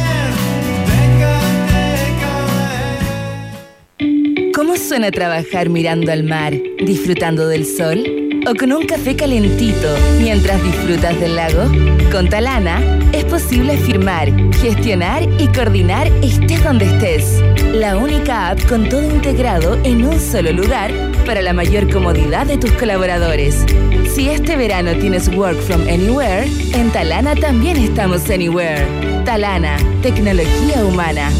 [4.69, 8.03] ¿Cómo suena trabajar mirando al mar, disfrutando del sol?
[8.47, 9.87] ¿O con un café calentito
[10.19, 11.63] mientras disfrutas del lago?
[12.11, 12.79] Con Talana
[13.11, 17.41] es posible firmar, gestionar y coordinar estés donde estés.
[17.73, 20.91] La única app con todo integrado en un solo lugar
[21.25, 23.65] para la mayor comodidad de tus colaboradores.
[24.13, 28.85] Si este verano tienes Work from Anywhere, en Talana también estamos Anywhere.
[29.25, 31.31] Talana, tecnología humana.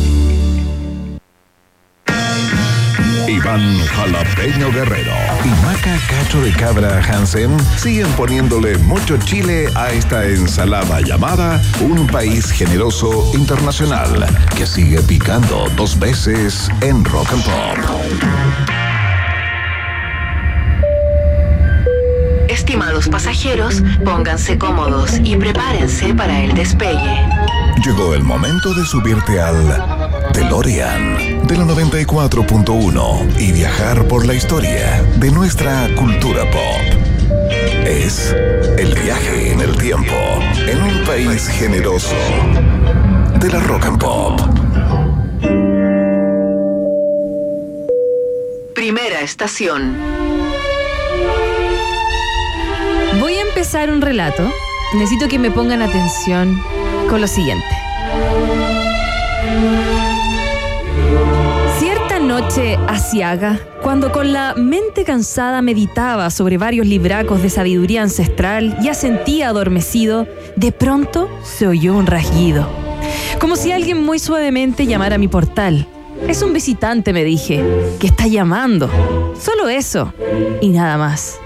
[3.29, 5.13] Iván Jalapeño Guerrero
[5.45, 12.07] y Maca Cacho de Cabra Hansen siguen poniéndole mucho chile a esta ensalada llamada Un
[12.07, 14.25] País Generoso Internacional
[14.57, 17.77] que sigue picando dos veces en Rock and Pop.
[22.47, 27.27] Estimados pasajeros, pónganse cómodos y prepárense para el despegue.
[27.85, 29.83] Llegó el momento de subirte al
[30.33, 36.81] DeLorean de la 94.1 y viajar por la historia de nuestra cultura pop.
[37.87, 38.35] Es
[38.77, 40.13] el viaje en el tiempo
[40.67, 42.15] en un país generoso
[43.39, 44.39] de la rock and pop.
[48.75, 49.97] Primera estación.
[53.19, 54.53] Voy a empezar un relato.
[54.93, 56.61] Necesito que me pongan atención
[57.09, 57.65] con lo siguiente.
[62.39, 68.87] Noche asiaga, cuando con la mente cansada meditaba sobre varios libracos de sabiduría ancestral y
[68.87, 70.25] asentía adormecido,
[70.55, 72.65] de pronto se oyó un rasguido.
[73.41, 75.85] Como si alguien muy suavemente llamara a mi portal.
[76.29, 77.61] Es un visitante, me dije,
[77.99, 78.89] que está llamando.
[79.37, 80.13] Solo eso.
[80.61, 81.41] Y nada más.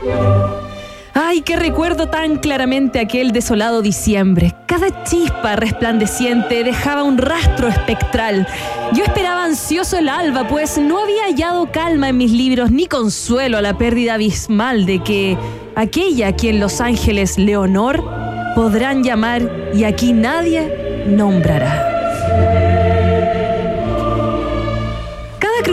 [1.15, 4.56] Ay, qué recuerdo tan claramente aquel desolado diciembre.
[4.65, 8.47] Cada chispa resplandeciente dejaba un rastro espectral.
[8.93, 13.60] Yo esperaba ansioso el alba, pues no había hallado calma en mis libros ni consuelo
[13.60, 15.38] a la pérdida abismal de que
[15.76, 18.04] aquella a quien Los Ángeles Leonor
[18.56, 22.72] podrán llamar y aquí nadie nombrará.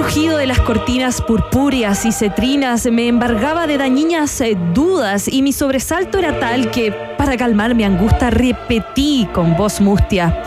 [0.00, 5.52] Crujido de las cortinas purpúreas y cetrinas me embargaba de dañinas eh, dudas y mi
[5.52, 10.42] sobresalto era tal que, para calmar mi angustia, repetí con voz mustia.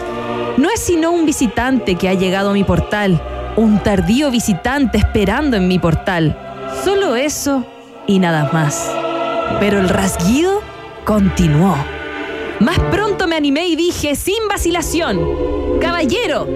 [0.58, 3.22] No es sino un visitante que ha llegado a mi portal,
[3.56, 6.36] un tardío visitante esperando en mi portal.
[6.84, 7.63] Solo eso
[8.08, 8.92] y nada más.
[9.60, 10.63] Pero el rasguido
[11.06, 11.76] continuó.
[12.63, 15.19] Más pronto me animé y dije, sin vacilación,
[15.82, 16.47] Caballero,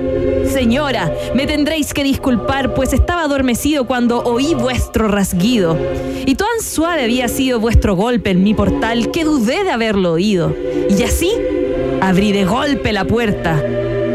[0.49, 5.77] señora, me tendréis que disculpar, pues estaba adormecido cuando oí vuestro rasguido.
[6.25, 10.55] Y tan suave había sido vuestro golpe en mi portal que dudé de haberlo oído.
[10.89, 11.33] Y así
[11.99, 13.61] abrí de golpe la puerta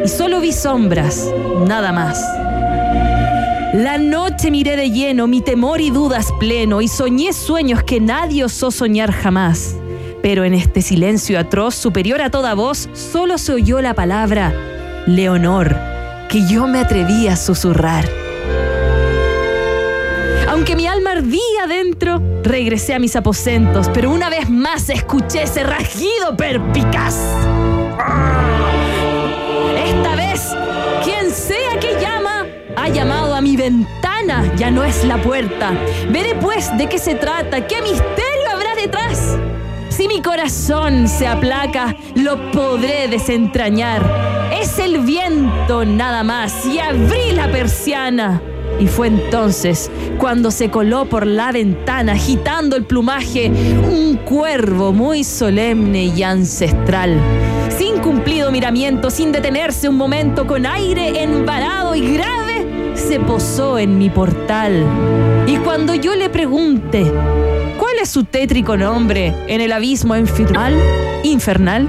[0.03, 1.29] y solo vi sombras,
[1.67, 2.25] nada más.
[3.75, 8.45] La noche miré de lleno, mi temor y dudas pleno, y soñé sueños que nadie
[8.45, 9.77] osó soñar jamás.
[10.23, 14.55] Pero en este silencio atroz, superior a toda voz, solo se oyó la palabra
[15.07, 15.77] Leonor,
[16.29, 18.09] que yo me atreví a susurrar.
[20.49, 25.65] Aunque mi alma ardía adentro, regresé a mis aposentos, pero una vez más escuché ese
[25.65, 27.17] rasguido perpicaz.
[29.85, 30.55] Esta vez,
[31.03, 32.47] quien sea que llama,
[32.77, 35.73] ha llamado a mi ventana, ya no es la puerta.
[36.11, 39.37] Veré pues de qué se trata, qué misterio habrá detrás.
[39.93, 44.03] Si mi corazón se aplaca, lo podré desentrañar.
[44.59, 48.41] Es el viento nada más y abrí la persiana.
[48.81, 55.25] Y fue entonces cuando se coló por la ventana, agitando el plumaje, un cuervo muy
[55.25, 57.19] solemne y ancestral.
[57.69, 63.99] Sin cumplido miramiento, sin detenerse un momento, con aire embarado y grave, se posó en
[63.99, 64.87] mi portal.
[65.47, 67.42] Y cuando yo le pregunté, ¿cuál
[68.07, 70.75] su tétrico nombre en el abismo infernal?
[71.23, 71.89] infernal?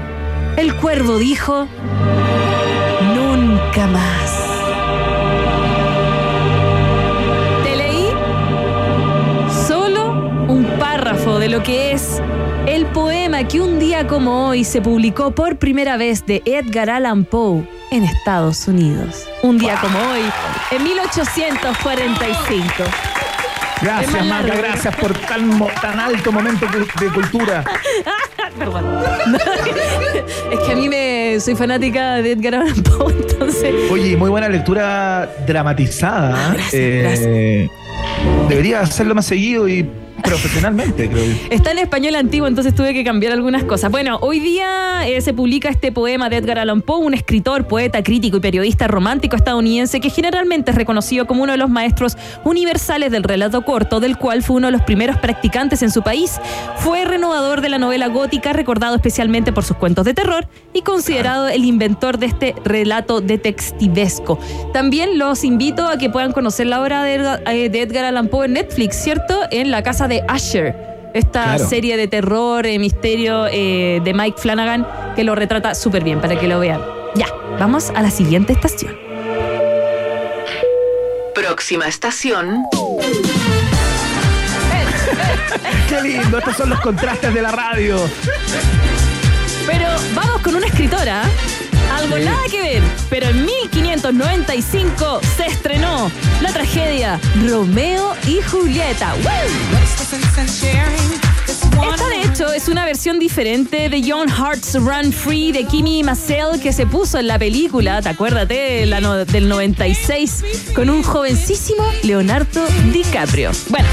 [0.56, 1.66] El cuervo dijo,
[3.14, 4.30] nunca más.
[7.64, 8.06] Te leí
[9.66, 10.12] solo
[10.48, 12.20] un párrafo de lo que es
[12.66, 17.24] el poema que un día como hoy se publicó por primera vez de Edgar Allan
[17.24, 19.24] Poe en Estados Unidos.
[19.42, 20.22] Un día como hoy,
[20.70, 23.13] en 1845.
[23.84, 24.62] Gracias, Marta, largo.
[24.62, 26.66] gracias por tan, tan alto momento
[27.00, 27.64] de cultura.
[28.58, 28.84] Perdón.
[30.52, 33.90] es que a mí me soy fanática de Edgar Allan Poe, entonces.
[33.90, 36.34] Oye, muy buena lectura dramatizada.
[36.36, 36.74] Ah, gracias,
[37.22, 37.68] Eh,
[38.48, 39.88] Debería hacerlo más seguido y
[40.24, 41.32] profesionalmente, creo yo.
[41.50, 43.90] Está en español antiguo, entonces tuve que cambiar algunas cosas.
[43.90, 48.02] Bueno, hoy día eh, se publica este poema de Edgar Allan Poe, un escritor, poeta,
[48.02, 53.10] crítico y periodista romántico estadounidense que generalmente es reconocido como uno de los maestros universales
[53.10, 56.40] del relato corto, del cual fue uno de los primeros practicantes en su país.
[56.76, 61.48] Fue renovador de la novela gótica, recordado especialmente por sus cuentos de terror y considerado
[61.48, 64.38] el inventor de este relato detectivesco.
[64.72, 68.54] También los invito a que puedan conocer la obra de Edgar, eh, Allan Poe en
[68.54, 69.40] Netflix, ¿cierto?
[69.50, 70.74] En la casa de Asher.
[71.14, 71.68] Esta Claro.
[71.68, 76.38] serie de terror, eh, misterio eh, de Mike Flanagan, que lo retrata súper bien para
[76.38, 76.80] que lo vean.
[77.14, 77.26] Ya,
[77.58, 78.96] vamos a la siguiente estación.
[81.34, 82.64] Próxima estación.
[85.88, 87.96] Qué lindo, estos son los contrastes de la radio.
[89.66, 91.22] Pero vamos con una escritora.
[92.04, 96.10] Algo nada que ver, pero en 1595 se estrenó
[96.42, 99.14] la tragedia Romeo y Julieta.
[99.14, 99.30] ¡Woo!
[101.92, 106.60] Esta de hecho es una versión diferente de Young Hearts Run Free de Kimi Massell
[106.62, 110.44] que se puso en la película, ¿te acuerdas de la no- del 96?
[110.74, 113.50] Con un jovencísimo Leonardo DiCaprio.
[113.68, 113.88] Bueno,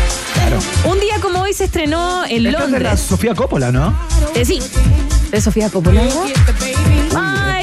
[0.86, 3.00] un día como hoy se estrenó en Esta es de la Londres.
[3.00, 3.98] Sofía Coppola, ¿no?
[4.36, 4.60] Eh, sí,
[5.32, 6.02] de Sofía Coppola.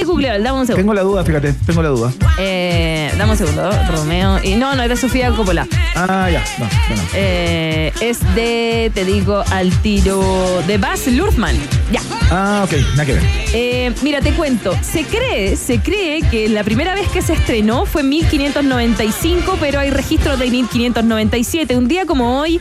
[0.09, 0.76] Google, dame un segundo.
[0.76, 2.12] Tengo la duda, fíjate, tengo la duda.
[2.38, 4.42] Eh, dame un segundo, Romeo.
[4.42, 5.66] Y no, no de Sofía Coppola.
[5.94, 7.02] Ah, ya, no, bueno.
[7.12, 11.56] Eh, es de, te digo, al tiro de Baz Luhrmann.
[11.92, 12.00] Ya.
[12.30, 13.22] Ah, ok, nada que ver.
[13.52, 14.74] Eh, mira, te cuento.
[14.82, 19.80] Se cree, se cree que la primera vez que se estrenó fue en 1595, pero
[19.80, 21.76] hay registros de 1597.
[21.76, 22.61] Un día como hoy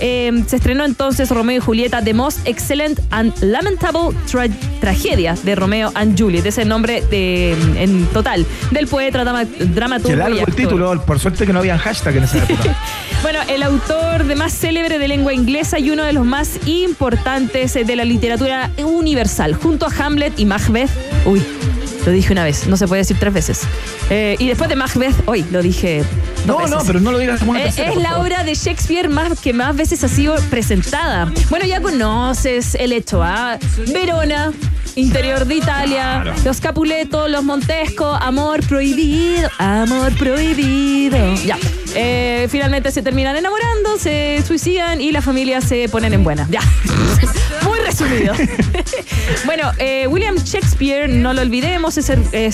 [0.00, 5.54] eh, se estrenó entonces Romeo y Julieta, The Most Excellent and Lamentable Tra- Tragedia de
[5.54, 6.40] Romeo and Juliet.
[6.40, 10.54] Ese es el nombre de, en total del poeta, drama, dramaturgo Qué y largo el
[10.54, 12.76] título, por suerte que no habían hashtag en esa época.
[13.22, 17.74] Bueno, el autor de más célebre de lengua inglesa y uno de los más importantes
[17.74, 20.90] de la literatura universal, junto a Hamlet y Macbeth.
[21.26, 21.42] Uy,
[22.08, 23.60] lo dije una vez, no se puede decir tres veces.
[24.08, 26.02] Eh, y después de Macbeth, hoy lo dije.
[26.46, 26.70] dos No, veces.
[26.70, 29.38] no, pero no lo digas como una Eh, tercera, es la obra de Shakespeare más
[29.38, 31.30] que más veces ha sido presentada.
[31.50, 33.58] Bueno, ya conoces el hecho, ¿ah?
[33.92, 34.52] Verona
[34.96, 41.34] interior de Italia, los Capuleto, los Montesco, amor prohibido, amor prohibido.
[41.44, 41.56] Ya.
[41.94, 46.48] Eh, finalmente se terminan enamorando, se suicidan y las familias se ponen en buena.
[46.50, 46.62] Ya.
[47.62, 48.34] Muy resumido.
[49.44, 52.10] bueno, eh, William Shakespeare, no lo olvidemos, es,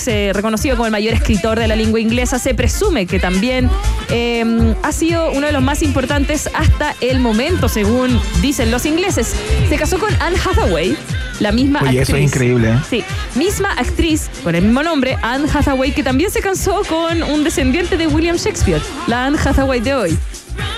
[0.07, 2.39] eh, reconocido como el mayor escritor de la lengua inglesa.
[2.39, 3.69] Se presume que también
[4.09, 9.35] eh, ha sido uno de los más importantes hasta el momento, según dicen los ingleses.
[9.69, 10.97] Se casó con Anne Hathaway,
[11.39, 12.09] la misma Oye, actriz.
[12.09, 12.79] eso es increíble, ¿eh?
[12.89, 13.03] Sí,
[13.35, 17.97] misma actriz con el mismo nombre, Anne Hathaway, que también se casó con un descendiente
[17.97, 20.17] de William Shakespeare, la Anne Hathaway de hoy.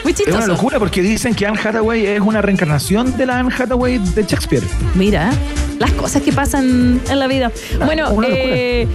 [0.04, 3.54] Muy Es una locura porque dicen que Anne Hathaway es una reencarnación de la Anne
[3.58, 4.64] Hathaway de Shakespeare.
[4.96, 5.32] Mira,
[5.80, 7.52] las cosas que pasan en la vida.
[7.86, 8.56] Bueno, una locura.
[8.56, 8.88] eh,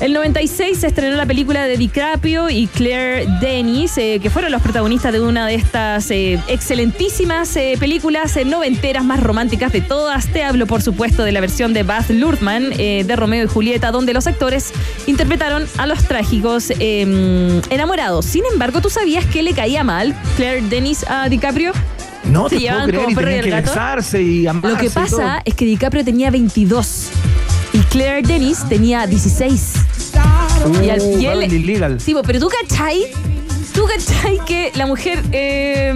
[0.00, 4.62] el 96 se estrenó la película de DiCaprio y Claire Denis, eh, que fueron los
[4.62, 10.26] protagonistas de una de estas eh, excelentísimas eh, películas noventeras más románticas de todas.
[10.32, 14.14] Te hablo, por supuesto, de la versión de Baz Luhrmann de Romeo y Julieta, donde
[14.14, 14.72] los actores
[15.06, 18.24] interpretaron a los trágicos eh, enamorados.
[18.24, 21.72] Sin embargo, ¿tú sabías que le caía mal Claire Denis a DiCaprio?
[22.24, 23.70] No Se te puedo llevaban creer como y perro y tenían el que gato.
[23.70, 25.42] besarse y amarse Lo que y pasa todo.
[25.44, 27.08] es que DiCaprio tenía 22
[27.72, 29.74] y Claire Denis tenía 16.
[30.14, 32.00] Uh, y, al- y él- Beverly Legal.
[32.00, 33.06] Sí, pero tú cachai,
[33.72, 35.94] tú cachai que la mujer eh,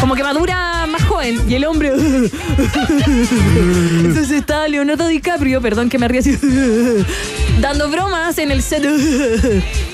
[0.00, 1.92] como que madura más joven y el hombre.
[3.06, 6.36] Entonces está Leonardo DiCaprio, perdón que me ríe así,
[7.60, 8.84] dando bromas en el set.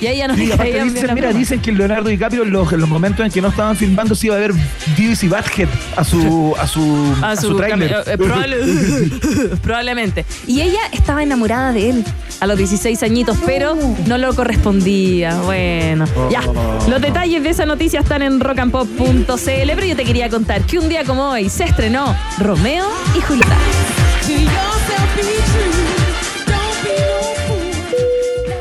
[0.01, 2.89] Y a ella no Y aparte dicen, mira, dicen que Leonardo DiCaprio en los, los
[2.89, 4.53] momentos en que no estaban filmando se iba a ver
[4.97, 10.25] Beavis y Butthead a su a su a su, cami- eh, probable- probablemente.
[10.47, 12.05] Y ella estaba enamorada de él
[12.39, 13.75] a los 16 añitos, pero
[14.07, 15.35] no lo correspondía.
[15.41, 16.41] Bueno, ya.
[16.89, 20.89] Los detalles de esa noticia están en rockandpop.cl, pero yo te quería contar que un
[20.89, 23.57] día como hoy se estrenó Romeo y Julieta.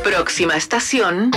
[0.02, 1.30] Próxima estación.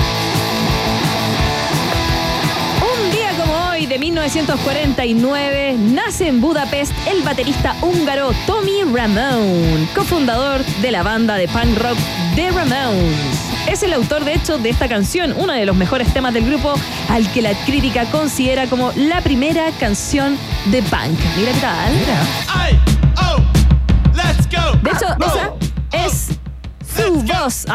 [2.82, 10.66] Un día como hoy de 1949 nace en Budapest el baterista húngaro Tommy Ramone, cofundador
[10.82, 11.98] de la banda de punk rock
[12.36, 13.53] The Ramones.
[13.68, 16.74] Es el autor, de hecho, de esta canción, uno de los mejores temas del grupo,
[17.10, 21.20] al que la crítica considera como la primera canción de punk.
[21.38, 21.94] Mira qué tal.
[24.82, 25.54] De hecho, esa
[26.06, 26.28] es
[26.96, 27.66] su voz.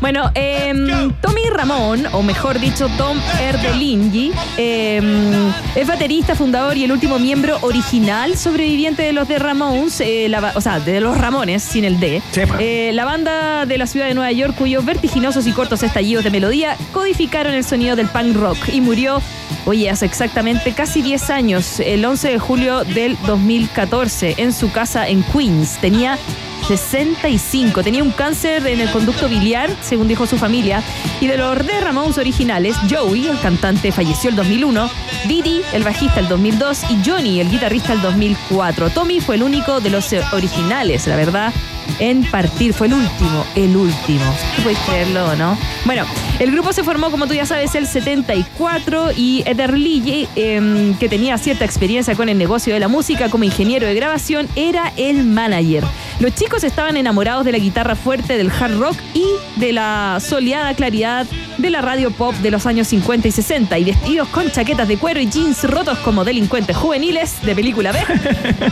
[0.00, 6.92] Bueno, em, Tommy Ramón, o mejor dicho, Tom Erdelingi, em, es baterista, fundador y el
[6.92, 11.64] último miembro original sobreviviente de los de Ramones, eh, la o sea, de los Ramones,
[11.64, 12.22] sin el D.
[12.60, 16.30] Eh, la banda de la ciudad de Nueva York, cuyos vertiginosos y cortos estallidos de
[16.30, 19.20] melodía codificaron el sonido del punk rock y murió,
[19.66, 25.08] oye, hace exactamente casi 10 años, el 11 de julio del 2014, en su casa
[25.08, 25.78] en Queens.
[25.80, 26.18] Tenía
[26.66, 27.82] 65.
[27.82, 30.82] Tenía un cáncer en el conducto biliar, según dijo su familia.
[31.20, 34.90] Y de los de Ramones originales, Joey, el cantante, falleció el 2001,
[35.26, 38.90] Didi, el bajista, el 2002 y Johnny, el guitarrista, el 2004.
[38.90, 41.52] Tommy fue el único de los eh, originales, la verdad,
[41.98, 42.72] en partir.
[42.74, 44.24] Fue el último, el último.
[44.56, 45.56] ¿Tú puedes creerlo no?
[45.84, 46.04] Bueno,
[46.38, 51.38] el grupo se formó, como tú ya sabes, el 74 y Ederly, eh, que tenía
[51.38, 55.84] cierta experiencia con el negocio de la música como ingeniero de grabación, era el manager.
[56.20, 60.74] Los chicos estaban enamorados de la guitarra fuerte del hard rock y de la soleada
[60.74, 61.26] claridad
[61.58, 64.96] de la radio pop de los años 50 y 60 y vestidos con chaquetas de
[64.96, 68.00] cuero y jeans rotos como delincuentes juveniles de película B,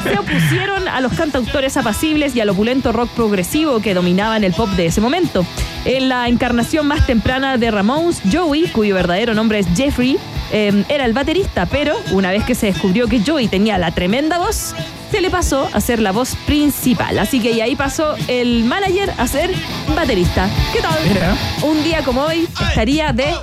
[0.03, 4.70] se opusieron a los cantautores apacibles y al opulento rock progresivo que dominaban el pop
[4.70, 5.47] de ese momento.
[5.84, 10.18] En la encarnación más temprana de Ramones, Joey, cuyo verdadero nombre es Jeffrey,
[10.53, 14.38] eh, era el baterista, pero una vez que se descubrió que Joey tenía la tremenda
[14.38, 14.74] voz,
[15.11, 17.18] se le pasó a ser la voz principal.
[17.18, 19.51] Así que y ahí pasó el manager a ser
[19.94, 20.49] baterista.
[20.72, 20.99] ¿Qué tal?
[21.07, 21.36] Mira.
[21.62, 23.34] Un día como hoy estaría de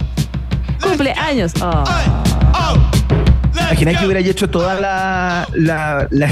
[0.82, 1.54] cumpleaños.
[1.62, 1.84] Oh.
[3.56, 6.28] Imagináis que hubiera hecho toda la, la, la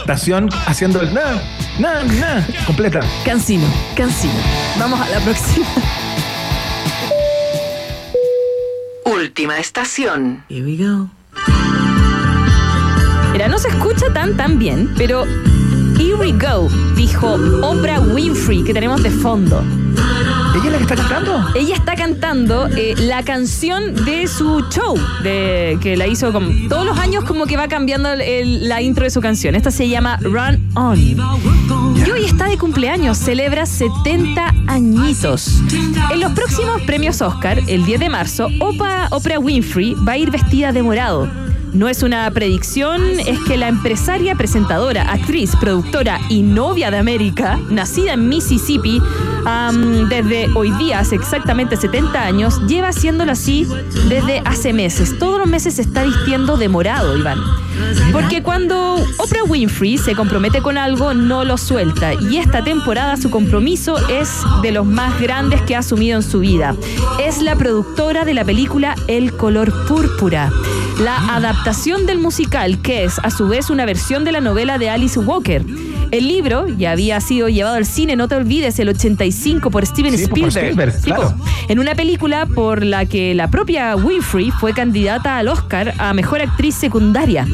[0.00, 1.40] estación haciendo el na,
[1.78, 3.00] na, na, completa.
[3.24, 3.66] Cancino,
[3.96, 4.34] cancino.
[4.78, 5.66] Vamos a la próxima.
[9.04, 10.44] Última estación.
[10.48, 11.08] Here we go.
[13.32, 15.24] Mira, no se escucha tan tan bien, pero
[15.98, 19.62] Here we go, dijo Oprah Winfrey, que tenemos de fondo.
[20.54, 21.44] ¿Ella es la que está cantando?
[21.56, 26.86] Ella está cantando eh, la canción de su show, de, que la hizo como, todos
[26.86, 29.54] los años como que va cambiando la intro de su canción.
[29.56, 30.96] Esta se llama Run On.
[30.98, 35.60] Y hoy está de cumpleaños, celebra 70 añitos.
[36.12, 40.30] En los próximos premios Oscar, el 10 de marzo, Opa- Oprah Winfrey va a ir
[40.30, 41.28] vestida de morado.
[41.74, 47.58] No es una predicción, es que la empresaria, presentadora, actriz, productora y novia de América,
[47.68, 49.02] nacida en Mississippi,
[50.08, 53.66] desde hoy día, hace exactamente 70 años, lleva haciéndolo así
[54.08, 55.18] desde hace meses.
[55.18, 57.38] Todos los meses se está vistiendo de morado, Iván.
[58.12, 62.14] Porque cuando Oprah Winfrey se compromete con algo, no lo suelta.
[62.14, 64.30] Y esta temporada su compromiso es
[64.62, 66.76] de los más grandes que ha asumido en su vida.
[67.20, 70.50] Es la productora de la película El color púrpura.
[71.00, 74.90] La adaptación del musical, que es a su vez una versión de la novela de
[74.90, 75.64] Alice Walker.
[76.10, 80.16] El libro ya había sido llevado al cine, no te olvides, el 85 por Steven
[80.16, 81.00] Sí, por Spielberg.
[81.02, 81.34] Claro.
[81.68, 86.40] en una película por la que la propia Winfrey fue candidata al Oscar a Mejor
[86.42, 87.46] Actriz Secundaria.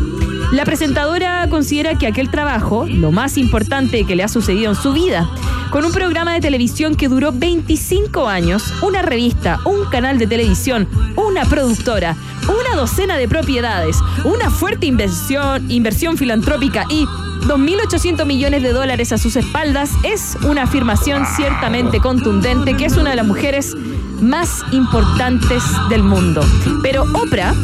[0.52, 4.92] La presentadora considera que aquel trabajo, lo más importante que le ha sucedido en su
[4.92, 5.30] vida,
[5.70, 10.88] con un programa de televisión que duró 25 años, una revista, un canal de televisión,
[11.14, 12.16] una productora,
[12.48, 17.04] una docena de propiedades, una fuerte inversión, inversión filantrópica y
[17.46, 23.10] 2.800 millones de dólares a sus espaldas es una afirmación ciertamente contundente que es una
[23.10, 23.76] de las mujeres
[24.20, 26.42] más importantes del mundo.
[26.82, 27.54] Pero Oprah,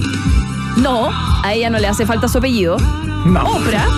[0.76, 1.10] no,
[1.42, 2.76] a ella no le hace falta su apellido.
[2.76, 3.88] Oprah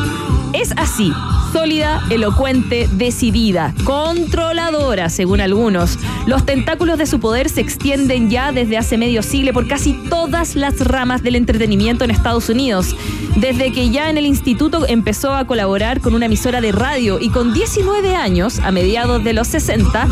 [0.53, 1.13] es así,
[1.53, 5.99] sólida, elocuente, decidida, controladora, según algunos.
[6.27, 10.57] Los tentáculos de su poder se extienden ya desde hace medio siglo por casi todas
[10.57, 12.97] las ramas del entretenimiento en Estados Unidos.
[13.37, 17.29] Desde que ya en el instituto empezó a colaborar con una emisora de radio y
[17.29, 20.09] con 19 años, a mediados de los 60,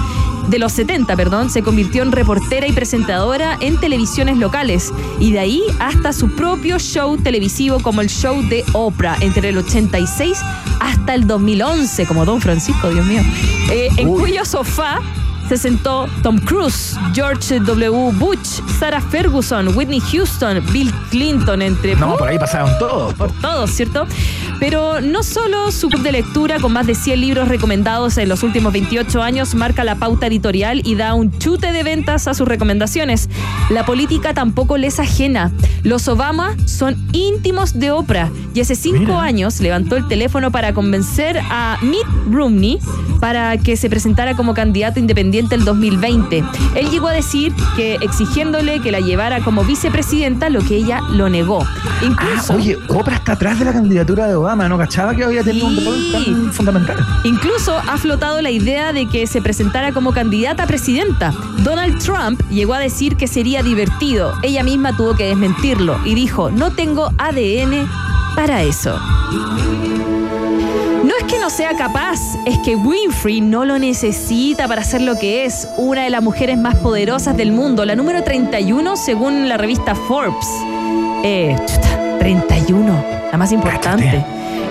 [0.49, 5.41] de los 70, perdón, se convirtió en reportera y presentadora en televisiones locales y de
[5.41, 10.39] ahí hasta su propio show televisivo como el show de Oprah entre el 86
[10.81, 13.23] hasta el 2011, como Don Francisco, Dios mío,
[13.71, 15.01] eh, en cuyo sofá
[15.49, 18.11] se sentó Tom Cruise, George W.
[18.19, 23.15] Bush, Sarah Ferguson, Whitney Houston, Bill Clinton, entre No, por ahí pasaron todos.
[23.15, 24.07] por todos, ¿cierto?
[24.59, 28.43] Pero no solo su club de lectura con más de 100 libros recomendados en los
[28.43, 32.49] últimos 28 años marca la pauta editorial y da un chute de ventas a sus
[32.49, 33.29] recomendaciones.
[33.71, 35.53] La política tampoco les ajena.
[35.83, 41.39] Los Obama son íntimos de Oprah y hace cinco años levantó el teléfono para convencer
[41.51, 42.79] a Mitt Romney
[43.21, 46.45] para que se presentara como candidato independiente el 2020.
[46.75, 51.29] Él llegó a decir que exigiéndole que la llevara como vicepresidenta, lo que ella lo
[51.29, 51.65] negó.
[52.03, 55.43] Incluso, Ah, oye, Oprah está atrás de la candidatura de Obama, ¿no cachaba que había
[55.43, 56.97] tenido un rol tan fundamental?
[57.25, 61.33] Incluso ha flotado la idea de que se presentara como candidata a presidenta.
[61.59, 64.33] Donald Trump llegó a decir que sería divertido.
[64.43, 67.87] Ella misma tuvo que desmentirlo y dijo, no tengo ADN
[68.35, 68.99] para eso.
[71.29, 75.69] Que no sea capaz, es que Winfrey no lo necesita para ser lo que es,
[75.77, 80.47] una de las mujeres más poderosas del mundo, la número 31 según la revista Forbes.
[81.25, 84.25] Eh, chuta, 31, la más importante.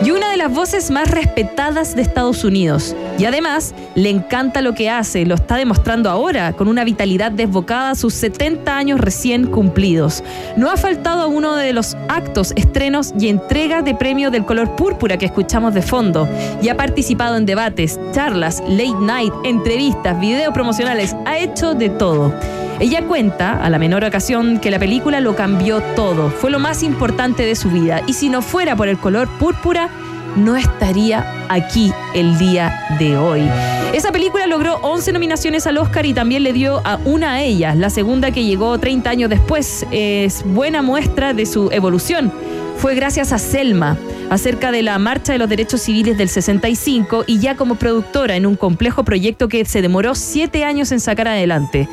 [0.03, 2.95] Y una de las voces más respetadas de Estados Unidos.
[3.17, 7.91] Y además, le encanta lo que hace, lo está demostrando ahora, con una vitalidad desbocada
[7.91, 10.23] a sus 70 años recién cumplidos.
[10.57, 14.75] No ha faltado a uno de los actos, estrenos y entregas de premio del color
[14.75, 16.27] púrpura que escuchamos de fondo.
[16.61, 22.33] Y ha participado en debates, charlas, late night, entrevistas, videos promocionales, ha hecho de todo.
[22.79, 26.83] Ella cuenta, a la menor ocasión, que la película lo cambió todo, fue lo más
[26.83, 29.89] importante de su vida, y si no fuera por el color púrpura,
[30.35, 33.49] no estaría aquí el día de hoy.
[33.93, 37.75] Esa película logró 11 nominaciones al Oscar y también le dio a una a ella,
[37.75, 39.85] la segunda que llegó 30 años después.
[39.91, 42.33] Es buena muestra de su evolución.
[42.77, 43.97] Fue gracias a Selma,
[44.29, 48.45] acerca de la Marcha de los Derechos Civiles del 65 y ya como productora en
[48.45, 51.87] un complejo proyecto que se demoró siete años en sacar adelante.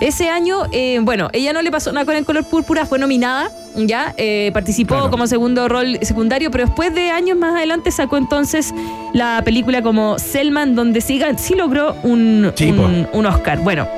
[0.00, 3.50] Ese año, eh, bueno, ella no le pasó nada con el color púrpura, fue nominada,
[3.76, 8.74] ya, eh, participó como segundo rol secundario, pero después de años más adelante sacó entonces
[9.14, 13.58] la película como Selman, donde sí, sí logró un, un, un Oscar.
[13.60, 13.88] Bueno,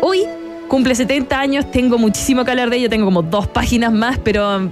[0.00, 0.24] hoy
[0.66, 4.70] cumple 70 años, tengo muchísimo que hablar de ella, tengo como dos páginas más, pero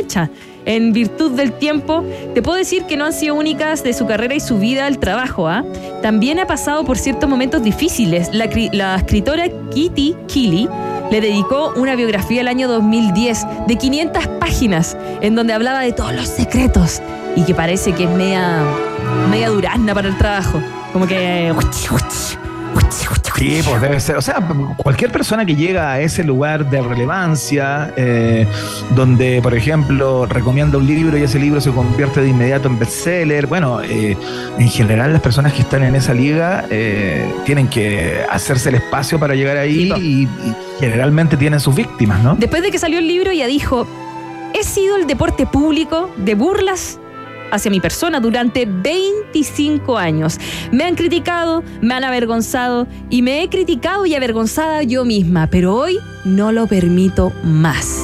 [0.00, 0.30] pucha,
[0.66, 2.04] en virtud del tiempo,
[2.34, 4.98] te puedo decir que no han sido únicas de su carrera y su vida al
[4.98, 5.48] trabajo.
[5.48, 5.64] ¿ah?
[6.02, 8.30] También ha pasado por ciertos momentos difíciles.
[8.32, 9.44] La, cri- la escritora
[9.74, 10.68] Kitty Keeley
[11.10, 16.14] le dedicó una biografía el año 2010 de 500 páginas en donde hablaba de todos
[16.14, 17.02] los secretos
[17.36, 18.62] y que parece que es media,
[19.30, 20.60] media durazna para el trabajo.
[20.92, 21.52] Como que...
[23.40, 24.18] Sí, pues debe ser.
[24.18, 24.46] O sea,
[24.76, 28.46] cualquier persona que llega a ese lugar de relevancia, eh,
[28.94, 33.46] donde, por ejemplo, recomienda un libro y ese libro se convierte de inmediato en bestseller,
[33.46, 34.14] bueno, eh,
[34.58, 39.18] en general las personas que están en esa liga eh, tienen que hacerse el espacio
[39.18, 40.28] para llegar ahí y, y
[40.78, 42.36] generalmente tienen sus víctimas, ¿no?
[42.36, 43.86] Después de que salió el libro, ella dijo,
[44.52, 46.99] he sido el deporte público de burlas
[47.50, 50.38] hacia mi persona durante 25 años.
[50.72, 55.74] Me han criticado, me han avergonzado y me he criticado y avergonzada yo misma, pero
[55.76, 58.00] hoy no lo permito más.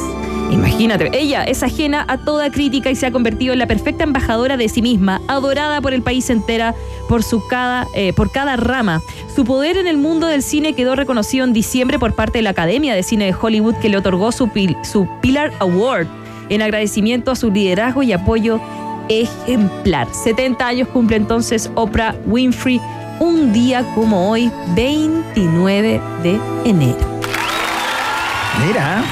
[0.51, 4.57] Imagínate, ella es ajena a toda crítica y se ha convertido en la perfecta embajadora
[4.57, 6.75] de sí misma, adorada por el país entera
[7.09, 9.03] por, su cada, eh, por cada rama.
[9.35, 12.51] Su poder en el mundo del cine quedó reconocido en diciembre por parte de la
[12.51, 14.49] Academia de Cine de Hollywood que le otorgó su,
[14.85, 16.07] su Pillar Award
[16.49, 18.61] en agradecimiento a su liderazgo y apoyo
[19.09, 20.09] ejemplar.
[20.13, 22.81] 70 años cumple entonces Oprah Winfrey
[23.19, 26.99] un día como hoy, 29 de enero.
[28.67, 29.03] Mira,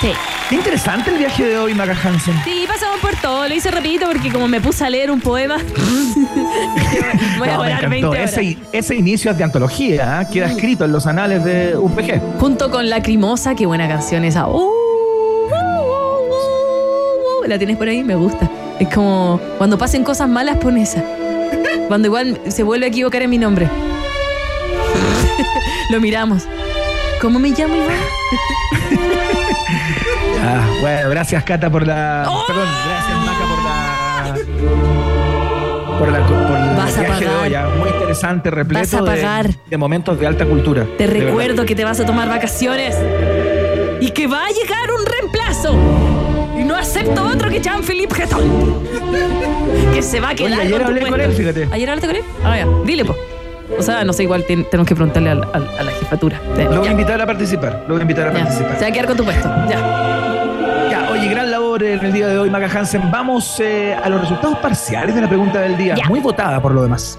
[0.00, 0.10] Sí.
[0.48, 2.34] qué interesante el viaje de hoy, Maca Hansen.
[2.44, 3.48] Sí, pasamos por todo.
[3.48, 5.56] Lo hice rapidito porque como me puse a leer un poema,
[7.38, 7.88] voy a No, volar encantó.
[7.90, 8.32] 20 horas.
[8.32, 10.26] Ese, ese inicio es de antología, ¿eh?
[10.32, 12.38] queda escrito en los anales de UPG.
[12.38, 14.46] Junto con Lacrimosa, qué buena canción esa.
[14.46, 17.48] Uh, uh, uh, uh, uh.
[17.48, 18.04] ¿La tienes por ahí?
[18.04, 18.47] Me gusta.
[18.80, 21.02] Es como cuando pasen cosas malas, pon esa.
[21.88, 23.68] Cuando igual se vuelve a equivocar en mi nombre.
[25.90, 26.44] Lo miramos.
[27.20, 27.88] ¿Cómo me llamo Iván?
[30.40, 32.24] Ah, bueno, gracias Cata por la.
[32.26, 32.42] ¡Oh!
[32.46, 34.34] Perdón, gracias Maca por la.
[35.98, 37.42] Por, la, por el Vas a viaje de pagar.
[37.46, 37.54] hoy.
[37.54, 39.50] ah, Muy interesante, repleto Vas a de- pagar.
[39.66, 40.86] De, momentos de alta cultura.
[40.96, 41.26] Te de verdad.
[41.26, 42.96] recuerdo que te vas a tomar vacaciones
[44.00, 45.76] y que va a llegar un reemplazo.
[46.68, 48.42] No acepto otro que Jean-Philippe Getón.
[49.94, 51.68] Que se va a quedar Oye, ayer con tu hablé con él, fíjate.
[51.72, 52.22] ¿Ayer hablaste con él?
[52.44, 52.66] Ah, ya.
[52.84, 53.16] Dile, po.
[53.78, 56.40] O sea, no sé, igual ten- tenemos que preguntarle al- al- a, la jefatura.
[56.56, 57.84] Lo voy a invitar a participar.
[57.88, 58.38] Lo voy a invitar a ya.
[58.40, 58.74] participar.
[58.76, 59.48] Se va a quedar con tu puesto.
[59.68, 60.88] Ya.
[60.90, 63.10] Ya, oye, gran labor en el día de hoy, Maca Hansen.
[63.10, 65.94] Vamos eh, a los resultados parciales de la pregunta del día.
[65.96, 66.04] Ya.
[66.08, 67.18] Muy votada por lo demás.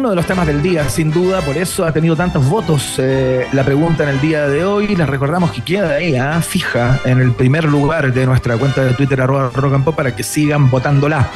[0.00, 3.46] Uno de los temas del día, sin duda, por eso ha tenido tantos votos eh,
[3.52, 4.96] la pregunta en el día de hoy.
[4.96, 8.94] Les recordamos que queda ahí, ah, fija, en el primer lugar de nuestra cuenta de
[8.94, 11.28] Twitter, arroba rock and pop, para que sigan votándola.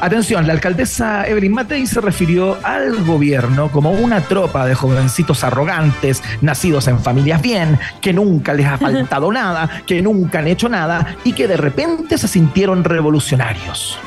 [0.00, 6.22] Atención, la alcaldesa Evelyn Matei se refirió al gobierno como una tropa de jovencitos arrogantes,
[6.40, 11.14] nacidos en familias bien, que nunca les ha faltado nada, que nunca han hecho nada
[11.24, 13.98] y que de repente se sintieron revolucionarios.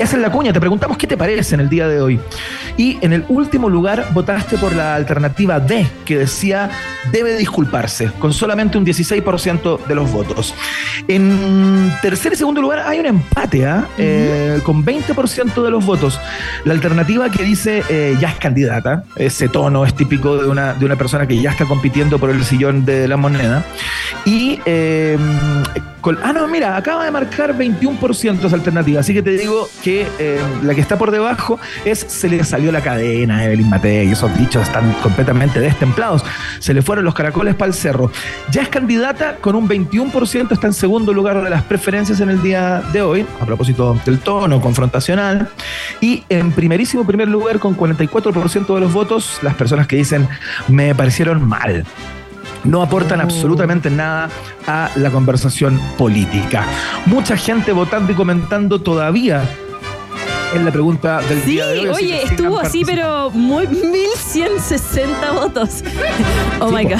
[0.00, 2.20] Esa es la cuña, te preguntamos qué te parece en el día de hoy.
[2.76, 6.70] Y en el último lugar votaste por la alternativa D, que decía
[7.10, 10.54] debe disculparse, con solamente un 16% de los votos.
[11.08, 13.86] En tercer y segundo lugar hay un empate, ¿ah?
[13.96, 16.20] Eh, con 20% de los votos.
[16.64, 20.84] La alternativa que dice eh, ya es candidata, ese tono es típico de una, de
[20.84, 23.64] una persona que ya está compitiendo por el sillón de la moneda.
[24.24, 25.16] Y eh,
[26.00, 29.00] con- ah, no, mira, acaba de marcar 21% esa alternativa.
[29.00, 32.72] Así que te digo que eh, la que está por debajo es se le salió
[32.72, 34.10] la cadena a Evelyn Matei.
[34.10, 36.24] Esos dichos están completamente destemplados.
[36.58, 38.10] Se le fueron los caracoles para el cerro.
[38.50, 42.42] Ya es candidata con un 21%, está en segundo lugar de las preferencias en el
[42.42, 45.50] día de hoy, a propósito del tono confrontacional.
[46.00, 50.26] Y en primerísimo primer lugar, con 44% de los votos, las personas que dicen
[50.66, 51.84] me parecieron mal
[52.64, 54.28] no aportan absolutamente nada
[54.66, 56.64] a la conversación política.
[57.04, 59.48] Mucha gente votando y comentando todavía
[60.54, 61.88] en la pregunta del Sí, día de hoy.
[61.88, 65.82] así oye, estuvo así, pero muy 1160 votos.
[66.60, 66.84] Oh Sí, my.
[66.84, 66.92] God.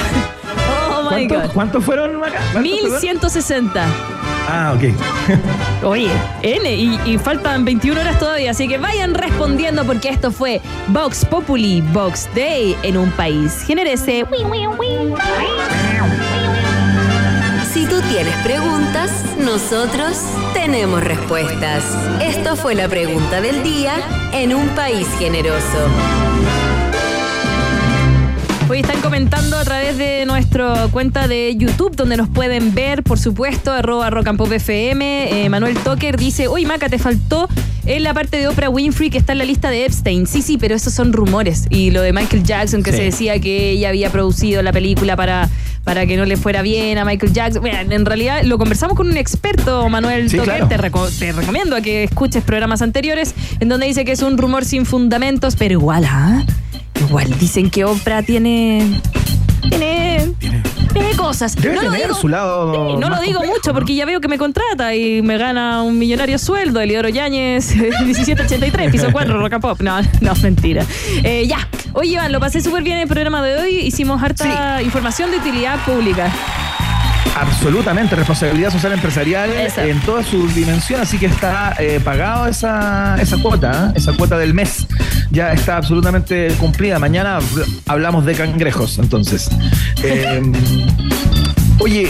[0.99, 1.55] Oh my ¿Cuántos God.
[1.55, 2.63] cuántos fueron, perdón?
[2.63, 3.87] 1160.
[4.49, 5.85] Ah, ok.
[5.85, 6.09] Oye,
[6.43, 11.25] N, y, y faltan 21 horas todavía, así que vayan respondiendo porque esto fue Vox
[11.25, 13.65] Populi, Vox Day en un país.
[13.67, 14.25] Genérese.
[17.89, 20.19] Tú tienes preguntas, nosotros
[20.55, 21.85] tenemos respuestas.
[22.21, 23.95] Esto fue la pregunta del día
[24.33, 25.89] en un país generoso.
[28.69, 33.17] Hoy están comentando a través de nuestra cuenta de YouTube, donde nos pueden ver, por
[33.17, 35.45] supuesto, arroba rock and pop FM.
[35.45, 37.49] Eh, Manuel Toker dice, uy, Maca, te faltó
[37.85, 40.27] en la parte de Oprah Winfrey que está en la lista de Epstein.
[40.27, 41.67] Sí, sí, pero esos son rumores.
[41.71, 42.97] Y lo de Michael Jackson, que Sí.
[42.97, 45.49] se decía que ella había producido la película para,
[45.85, 47.61] para que no le fuera bien a Michael Jackson.
[47.63, 50.67] Bueno, en realidad lo conversamos con un experto, Manuel Sí, Toker.
[50.67, 50.69] claro.
[50.69, 54.37] Te, reco- te recomiendo a que escuches programas anteriores en donde dice que es un
[54.37, 56.45] rumor sin fundamentos, pero igual, ¿ah?
[57.01, 59.01] Igual dicen que Oprah tiene.
[59.69, 60.33] Tiene.
[60.93, 61.55] de cosas.
[61.57, 62.73] Debe no lo tener digo, su lado.
[62.73, 63.75] Sí, no lo digo complejo, mucho ¿no?
[63.75, 66.81] porque ya veo que me contrata y me gana un millonario sueldo.
[66.81, 67.75] Eliodoro Yáñez,
[68.05, 69.81] 1783, piso 4, Roca Pop.
[69.81, 70.85] No, no, mentira.
[71.23, 71.69] Eh, ya.
[71.93, 73.77] Oye, Iván, lo pasé súper bien en el programa de hoy.
[73.79, 76.31] Hicimos harta información de utilidad pública.
[77.39, 79.85] Absolutamente, responsabilidad social empresarial Esa.
[79.85, 83.99] en toda su dimensión, así que está eh, pagado esa, esa cuota, ¿eh?
[83.99, 84.87] esa cuota del mes.
[85.31, 86.99] Ya está absolutamente cumplida.
[86.99, 89.51] Mañana habl- hablamos de cangrejos, entonces.
[90.03, 90.41] Eh,
[91.81, 92.09] oye,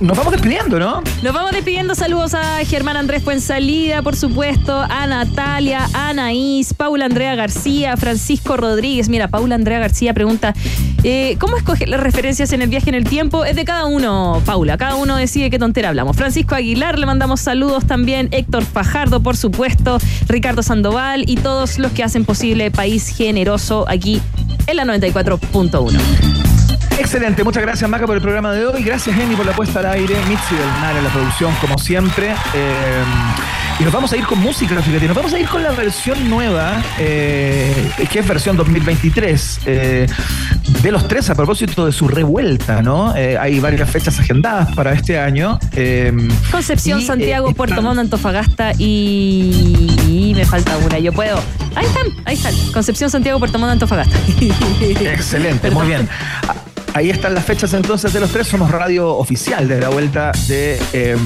[0.00, 1.02] nos vamos despidiendo, ¿no?
[1.22, 1.94] Nos vamos despidiendo.
[1.94, 8.56] Saludos a Germán Andrés Fuensalida, por supuesto, a Natalia, a Anaís, Paula Andrea García, Francisco
[8.56, 9.08] Rodríguez.
[9.08, 10.54] Mira, Paula Andrea García pregunta:
[11.02, 13.44] eh, ¿Cómo escoger las referencias en el viaje en el tiempo?
[13.44, 14.76] Es de cada uno, Paula.
[14.76, 16.16] Cada uno decide qué tontera hablamos.
[16.16, 18.28] Francisco Aguilar, le mandamos saludos también.
[18.32, 19.98] Héctor Fajardo, por supuesto.
[20.28, 24.20] Ricardo Sandoval y todos los que hacen posible País Generoso aquí
[24.66, 26.43] en la 94.1.
[26.98, 29.86] Excelente, muchas gracias Maca por el programa de hoy, gracias Emi por la puesta al
[29.86, 32.34] aire, Mitzi del Mar en la producción como siempre.
[32.54, 33.04] Eh,
[33.80, 36.28] y nos vamos a ir con música, fíjate, nos vamos a ir con la versión
[36.30, 40.06] nueva, eh, que es versión 2023, eh,
[40.82, 43.14] de los tres a propósito de su revuelta, ¿no?
[43.16, 45.58] Eh, hay varias fechas agendadas para este año.
[45.72, 46.12] eh,
[46.52, 49.96] Concepción, y, Santiago, Puerto Montt, Antofagasta y...
[50.08, 50.98] y me falta una.
[50.98, 51.38] Yo puedo.
[51.74, 52.54] Ahí están, ahí están.
[52.72, 54.16] Concepción, Santiago, Puerto Montt, Antofagasta.
[54.80, 55.78] Excelente, Perdón.
[55.78, 56.08] muy bien.
[56.48, 56.54] Ah,
[56.96, 58.46] Ahí están las fechas entonces de los tres.
[58.46, 61.16] Somos radio oficial de la vuelta de, eh,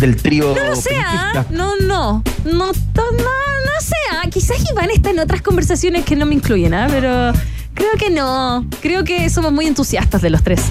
[0.00, 0.54] del trío.
[0.54, 1.44] No lo sé, ¿ah?
[1.50, 2.22] No, no.
[2.44, 4.28] No, no, no sé, ¿ah?
[4.30, 6.86] Quizás Iván está en otras conversaciones que no me incluyen, ¿ah?
[6.90, 7.32] Pero
[7.74, 8.66] creo que no.
[8.80, 10.62] Creo que somos muy entusiastas de los tres.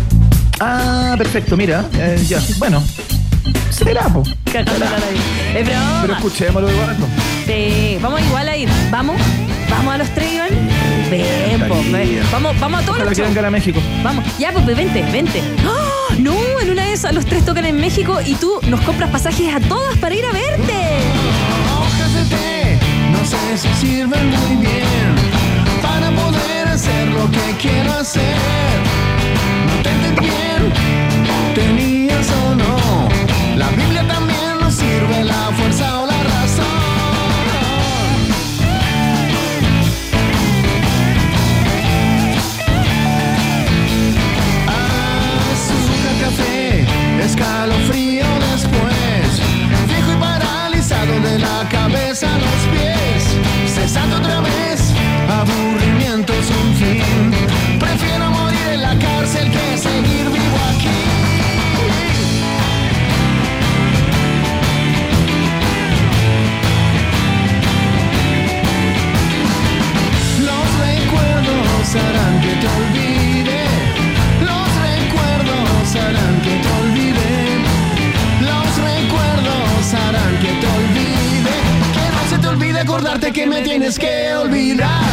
[0.60, 1.86] Ah, perfecto, mira.
[1.94, 2.84] eh, ya, bueno.
[3.70, 4.24] Será, po.
[4.54, 5.56] Ahí.
[5.56, 6.00] Es broma.
[6.02, 6.96] Pero escuchémoslo igual.
[6.98, 7.06] po.
[7.46, 8.70] Sí, vamos igual a ir.
[8.92, 9.16] Vamos,
[9.70, 10.50] vamos a los tres, Iván.
[11.10, 12.20] Ven, po, ven.
[12.32, 13.80] Vamos, vamos a todos Ojalá los que vengan a México.
[14.04, 15.42] Vamos, ya, pues vente, vente.
[15.66, 16.14] ¡Ah!
[16.18, 16.34] No,
[16.94, 20.26] esas los tres tocan en México y tú nos compras pasajes a todas para ir
[20.26, 21.00] a verte.
[23.12, 25.16] No sé si sirven muy bien
[25.82, 28.36] para poder hacer lo que quiero hacer.
[29.68, 30.74] No te bien,
[31.54, 33.10] tenías o no.
[33.56, 36.09] La Biblia también nos sirve la fuerza o
[47.40, 49.42] escalofrío después.
[49.88, 53.74] Viejo y paralizado de la cabeza a los pies.
[53.74, 54.94] Cesando otra vez,
[55.30, 57.32] aburrimiento sin fin.
[57.80, 61.00] Prefiero morir en la cárcel que seguir vivo aquí.
[70.50, 73.62] Los recuerdos harán que te olvide.
[74.42, 76.89] Los recuerdos harán que te olvide.
[82.90, 85.09] Te olvide acordarte que me tienes que olvidar.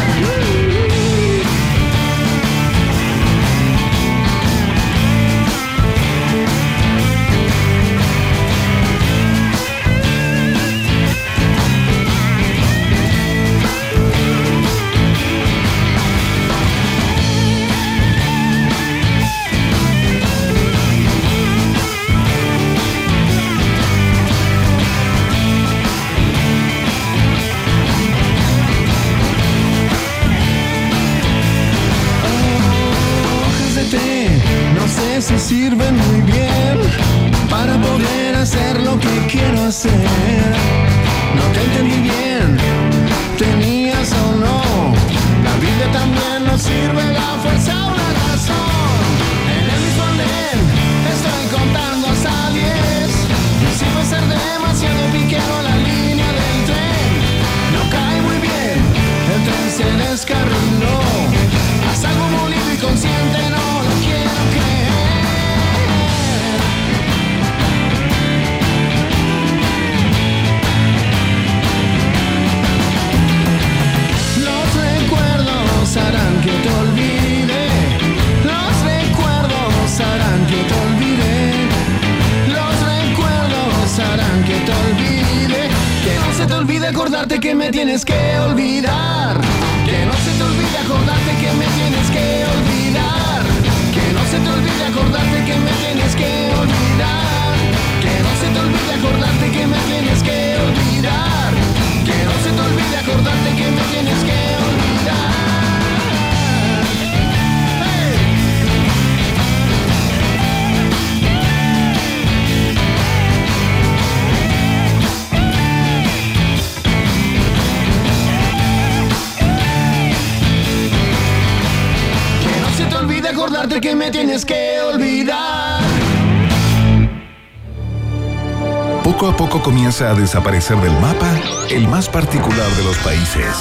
[129.87, 131.33] Comienza a desaparecer del mapa
[131.69, 133.55] el más particular de los países.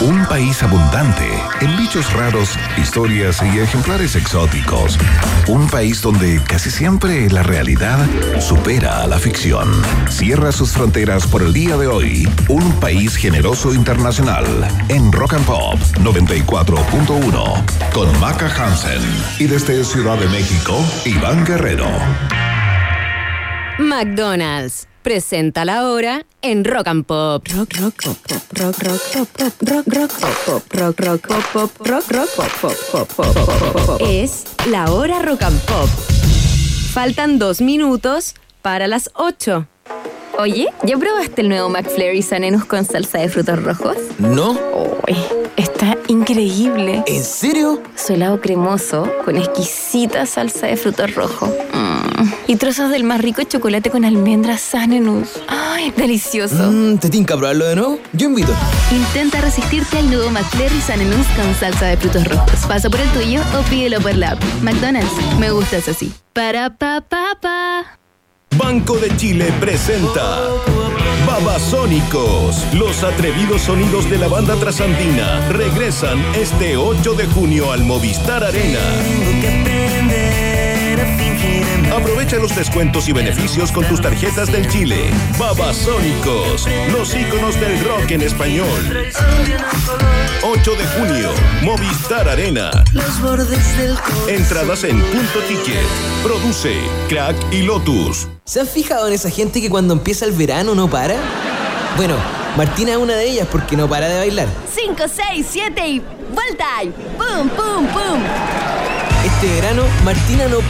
[0.00, 1.28] Un país abundante
[1.60, 4.98] en bichos raros, historias y ejemplares exóticos.
[5.46, 8.04] Un país donde casi siempre la realidad
[8.40, 9.70] supera a la ficción.
[10.10, 12.28] Cierra sus fronteras por el día de hoy.
[12.48, 14.44] Un país generoso internacional
[14.88, 19.02] en Rock and Pop 94.1 con Maca Hansen.
[19.38, 21.86] Y desde Ciudad de México, Iván Guerrero.
[23.78, 27.46] McDonald's presenta la hora en Rock and Pop.
[27.54, 31.42] Rock, rock, pop, pop, rock, rock, pop, pop, rock, rock, pop, pop, rock, rock, pop,
[31.52, 34.00] pop, rock, rock, pop, pop, pop, pop, pop, pop, pop.
[34.00, 35.88] Es la hora Rock and Pop.
[36.92, 39.66] Faltan dos minutos para las 8.
[40.38, 43.96] Oye, ¿ya probaste el nuevo McFlurry Sanenus con salsa de frutos rojos?
[44.18, 44.52] ¿No?
[45.06, 45.16] Uy,
[46.08, 47.02] increíble.
[47.06, 47.82] ¿En serio?
[47.96, 51.50] Su helado cremoso con exquisita salsa de frutos rojos.
[51.72, 52.22] Mm.
[52.46, 55.28] Y trozos del más rico chocolate con almendras Sanenus.
[55.48, 56.70] Ay, delicioso.
[56.70, 57.98] Mm, ¿Te tinca probarlo de nuevo?
[58.12, 58.52] Yo invito.
[58.90, 62.66] Intenta resistirte al nuevo McFlurry Sanenus con salsa de frutos rojos.
[62.66, 64.42] Pasa por el tuyo o pídelo por la app.
[64.62, 66.12] McDonald's, me gustas así.
[66.32, 68.01] Para pa pa pa.
[68.56, 70.40] Banco de Chile presenta
[71.26, 72.66] Babasónicos.
[72.74, 79.71] Los atrevidos sonidos de la banda trasandina regresan este 8 de junio al Movistar Arena.
[82.22, 85.10] Aprovecha los descuentos y beneficios con tus tarjetas del Chile.
[85.40, 89.10] Babasónicos, los íconos del rock en español.
[90.44, 91.30] 8 de junio,
[91.62, 92.70] Movistar Arena.
[92.92, 93.96] Los bordes del
[94.28, 95.84] Entradas en punto ticket.
[96.22, 96.76] Produce
[97.08, 98.28] Crack y Lotus.
[98.44, 101.16] ¿Se han fijado en esa gente que cuando empieza el verano no para?
[101.96, 102.14] Bueno,
[102.56, 104.46] Martina es una de ellas porque no para de bailar.
[104.72, 105.98] 5, 6, 7 y
[106.32, 106.84] vuelta.
[106.84, 108.22] Y ¡Pum, pum, pum!
[109.24, 110.60] Este verano, Martina no